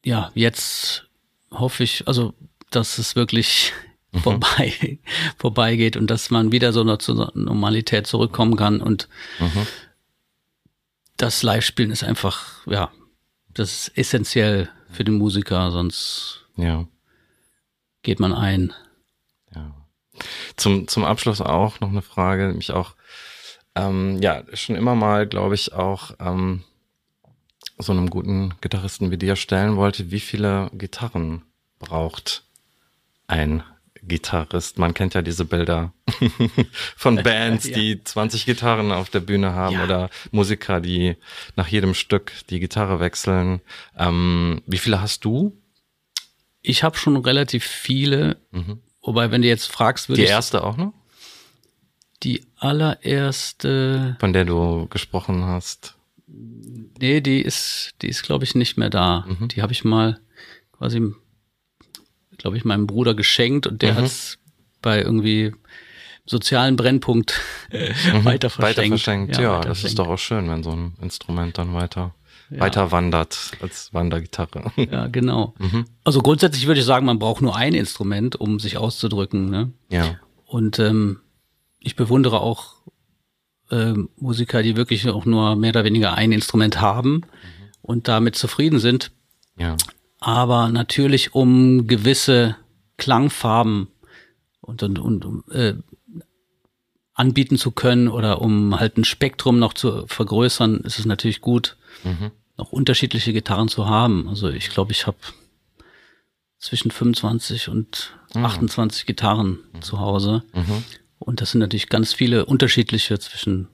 [0.05, 1.09] ja, jetzt
[1.51, 2.35] hoffe ich, also,
[2.71, 3.73] dass es wirklich
[4.12, 4.19] mhm.
[4.23, 4.99] vorbei,
[5.39, 9.09] vorbeigeht und dass man wieder so noch zur Normalität zurückkommen kann und
[9.39, 9.67] mhm.
[11.17, 12.91] das Live-Spielen ist einfach, ja,
[13.55, 16.87] das ist essentiell für den Musiker, sonst ja.
[18.03, 18.72] geht man ein.
[19.55, 19.74] Ja.
[20.57, 22.95] Zum, zum Abschluss auch noch eine Frage, mich auch,
[23.74, 26.64] ähm, ja, schon immer mal, glaube ich, auch ähm,
[27.78, 31.43] so einem guten Gitarristen wie dir stellen wollte, wie viele Gitarren
[31.78, 32.45] braucht
[33.26, 33.62] ein
[34.07, 34.79] Gitarrist.
[34.79, 35.93] Man kennt ja diese Bilder
[36.97, 37.75] von Bands, ja.
[37.75, 39.85] die 20 Gitarren auf der Bühne haben ja.
[39.85, 41.17] oder Musiker, die
[41.57, 43.61] nach jedem Stück die Gitarre wechseln.
[43.97, 45.61] Ähm, wie viele hast du?
[46.63, 48.39] Ich habe schon relativ viele.
[48.51, 48.81] Mhm.
[49.03, 50.29] Wobei, wenn du jetzt fragst, würde ich.
[50.29, 50.93] Die erste auch noch?
[52.23, 54.17] Die allererste.
[54.19, 55.97] Von der du gesprochen hast.
[56.27, 59.27] Nee, die ist, die ist, glaube ich, nicht mehr da.
[59.29, 59.49] Mhm.
[59.49, 60.19] Die habe ich mal
[60.73, 61.15] quasi
[62.39, 63.97] glaube ich, meinem Bruder geschenkt und der mhm.
[63.97, 64.39] hat es
[64.82, 65.53] bei irgendwie
[66.26, 67.41] sozialen Brennpunkt
[67.72, 68.24] mhm.
[68.24, 68.78] weiter verschenkt.
[68.78, 69.91] Weiter verschenkt, ja, ja weiter das verschenkt.
[69.91, 72.14] ist doch auch schön, wenn so ein Instrument dann weiter
[72.51, 72.61] ja.
[72.61, 74.72] weiter wandert als Wandergitarre.
[74.76, 75.55] Ja, genau.
[75.59, 75.87] Mhm.
[76.05, 79.51] Also grundsätzlich würde ich sagen, man braucht nur ein Instrument, um sich auszudrücken.
[79.51, 79.72] Ne?
[79.89, 80.16] Ja.
[80.45, 81.20] Und ähm,
[81.80, 82.74] ich bewundere auch
[83.70, 87.22] äh, Musiker, die wirklich auch nur mehr oder weniger ein Instrument haben mhm.
[87.82, 89.11] und damit zufrieden sind.
[89.59, 89.76] Ja
[90.19, 92.57] aber natürlich um gewisse
[92.97, 93.89] Klangfarben
[94.61, 95.75] und, und, und äh,
[97.14, 101.77] anbieten zu können oder um halt ein Spektrum noch zu vergrößern, ist es natürlich gut,
[102.05, 102.31] mhm.
[102.57, 104.29] noch unterschiedliche Gitarren zu haben.
[104.29, 105.17] Also ich glaube, ich habe
[106.59, 108.45] zwischen 25 und mhm.
[108.45, 109.83] 28 Gitarren mhm.
[109.83, 110.43] zu Hause.
[110.55, 110.85] Mhm.
[111.19, 113.69] Und das sind natürlich ganz viele unterschiedliche zwischen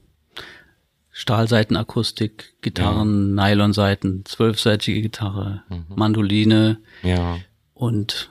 [1.12, 3.48] Stahlseitenakustik, Gitarren, ja.
[3.48, 5.84] Nylonseiten, zwölfseitige Gitarre, mhm.
[5.94, 7.38] Mandoline ja.
[7.74, 8.30] und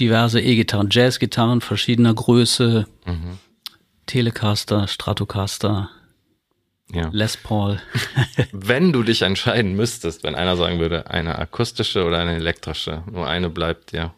[0.00, 3.38] diverse E-Gitarren, Jazzgitarren verschiedener Größe, mhm.
[4.06, 5.90] Telecaster, Stratocaster,
[6.92, 7.08] ja.
[7.12, 7.80] Les Paul.
[8.52, 13.26] wenn du dich entscheiden müsstest, wenn einer sagen würde, eine akustische oder eine elektrische, nur
[13.26, 14.14] eine bleibt dir,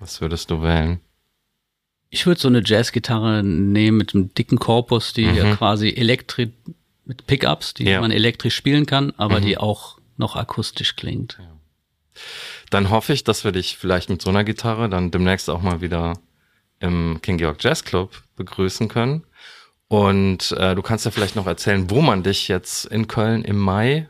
[0.00, 1.00] was würdest du wählen?
[2.10, 5.34] Ich würde so eine Jazzgitarre nehmen mit einem dicken Korpus, die mhm.
[5.36, 6.52] ja quasi elektri
[7.04, 8.00] mit Pickups, die ja.
[8.00, 9.44] man elektrisch spielen kann, aber mhm.
[9.44, 11.38] die auch noch akustisch klingt.
[11.38, 11.54] Ja.
[12.70, 15.80] Dann hoffe ich, dass wir dich vielleicht mit so einer Gitarre dann demnächst auch mal
[15.80, 16.14] wieder
[16.80, 19.24] im King Georg Jazz Club begrüßen können.
[19.88, 23.58] Und äh, du kannst ja vielleicht noch erzählen, wo man dich jetzt in Köln im
[23.58, 24.08] Mai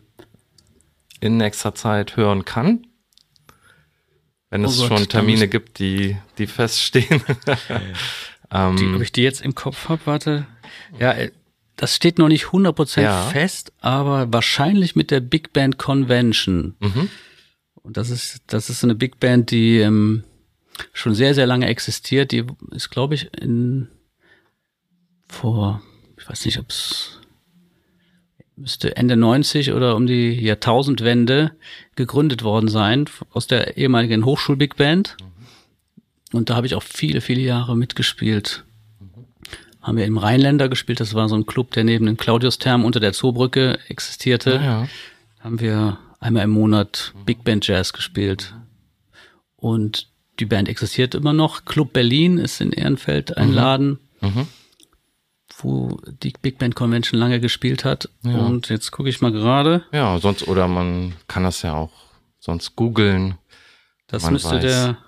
[1.20, 2.86] in nächster Zeit hören kann.
[4.50, 7.22] Wenn es oh Gott, schon Termine gibt, die, die feststehen.
[8.52, 10.46] ähm, die, ob ich die jetzt im Kopf habe, warte.
[10.98, 11.32] Ja, äh,
[11.76, 13.22] das steht noch nicht 100% ja.
[13.26, 16.76] fest, aber wahrscheinlich mit der Big Band Convention.
[16.80, 17.08] Mhm.
[17.82, 20.24] Und das ist, das ist eine Big Band, die ähm,
[20.92, 22.32] schon sehr, sehr lange existiert.
[22.32, 23.88] Die ist, glaube ich, in
[25.28, 25.82] vor,
[26.18, 27.20] ich weiß nicht, ob es
[28.56, 31.52] müsste Ende 90 oder um die Jahrtausendwende
[31.96, 35.16] gegründet worden sein aus der ehemaligen Hochschul-Big Band.
[36.32, 38.64] Und da habe ich auch viele, viele Jahre mitgespielt.
[39.84, 43.00] Haben wir im Rheinländer gespielt, das war so ein Club, der neben dem Claudius-Therm unter
[43.00, 44.54] der Zoobrücke existierte.
[44.54, 44.88] Ja, ja.
[45.40, 48.54] Haben wir einmal im Monat Big Band Jazz gespielt.
[49.56, 50.08] Und
[50.40, 51.66] die Band existiert immer noch.
[51.66, 53.54] Club Berlin ist in Ehrenfeld ein mhm.
[53.54, 53.98] Laden.
[54.20, 54.46] Mhm
[55.58, 58.08] wo die Big Band Convention lange gespielt hat.
[58.22, 58.38] Ja.
[58.38, 59.84] Und jetzt gucke ich mal gerade.
[59.92, 61.92] Ja, sonst, oder man kann das ja auch
[62.38, 63.38] sonst googeln.
[64.06, 64.62] Das müsste weiß.
[64.62, 64.98] der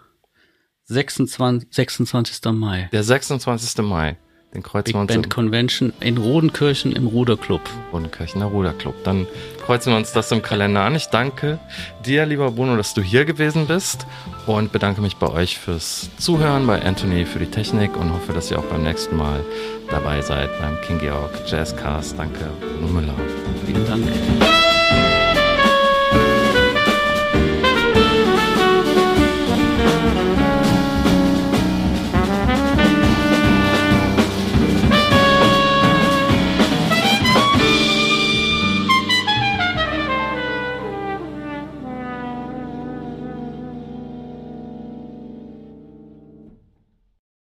[0.84, 2.52] 26, 26.
[2.52, 2.88] Mai.
[2.92, 3.82] Der 26.
[3.82, 4.16] Mai.
[4.54, 7.60] Den kreuzen Big wir uns Band Convention in Rodenkirchen im Ruderclub.
[7.92, 8.94] Rodenkirchener Ruderclub.
[9.04, 9.26] Dann
[9.64, 10.94] kreuzen wir uns das im Kalender an.
[10.94, 11.58] Ich danke
[12.04, 14.06] dir, lieber Bruno, dass du hier gewesen bist
[14.46, 18.50] und bedanke mich bei euch fürs Zuhören, bei Anthony für die Technik und hoffe, dass
[18.50, 19.44] ihr auch beim nächsten Mal
[19.90, 22.18] dabei seid beim King Georg Jazzcast.
[22.18, 23.14] Danke, Bruno Müller.
[23.66, 24.04] Vielen Dank.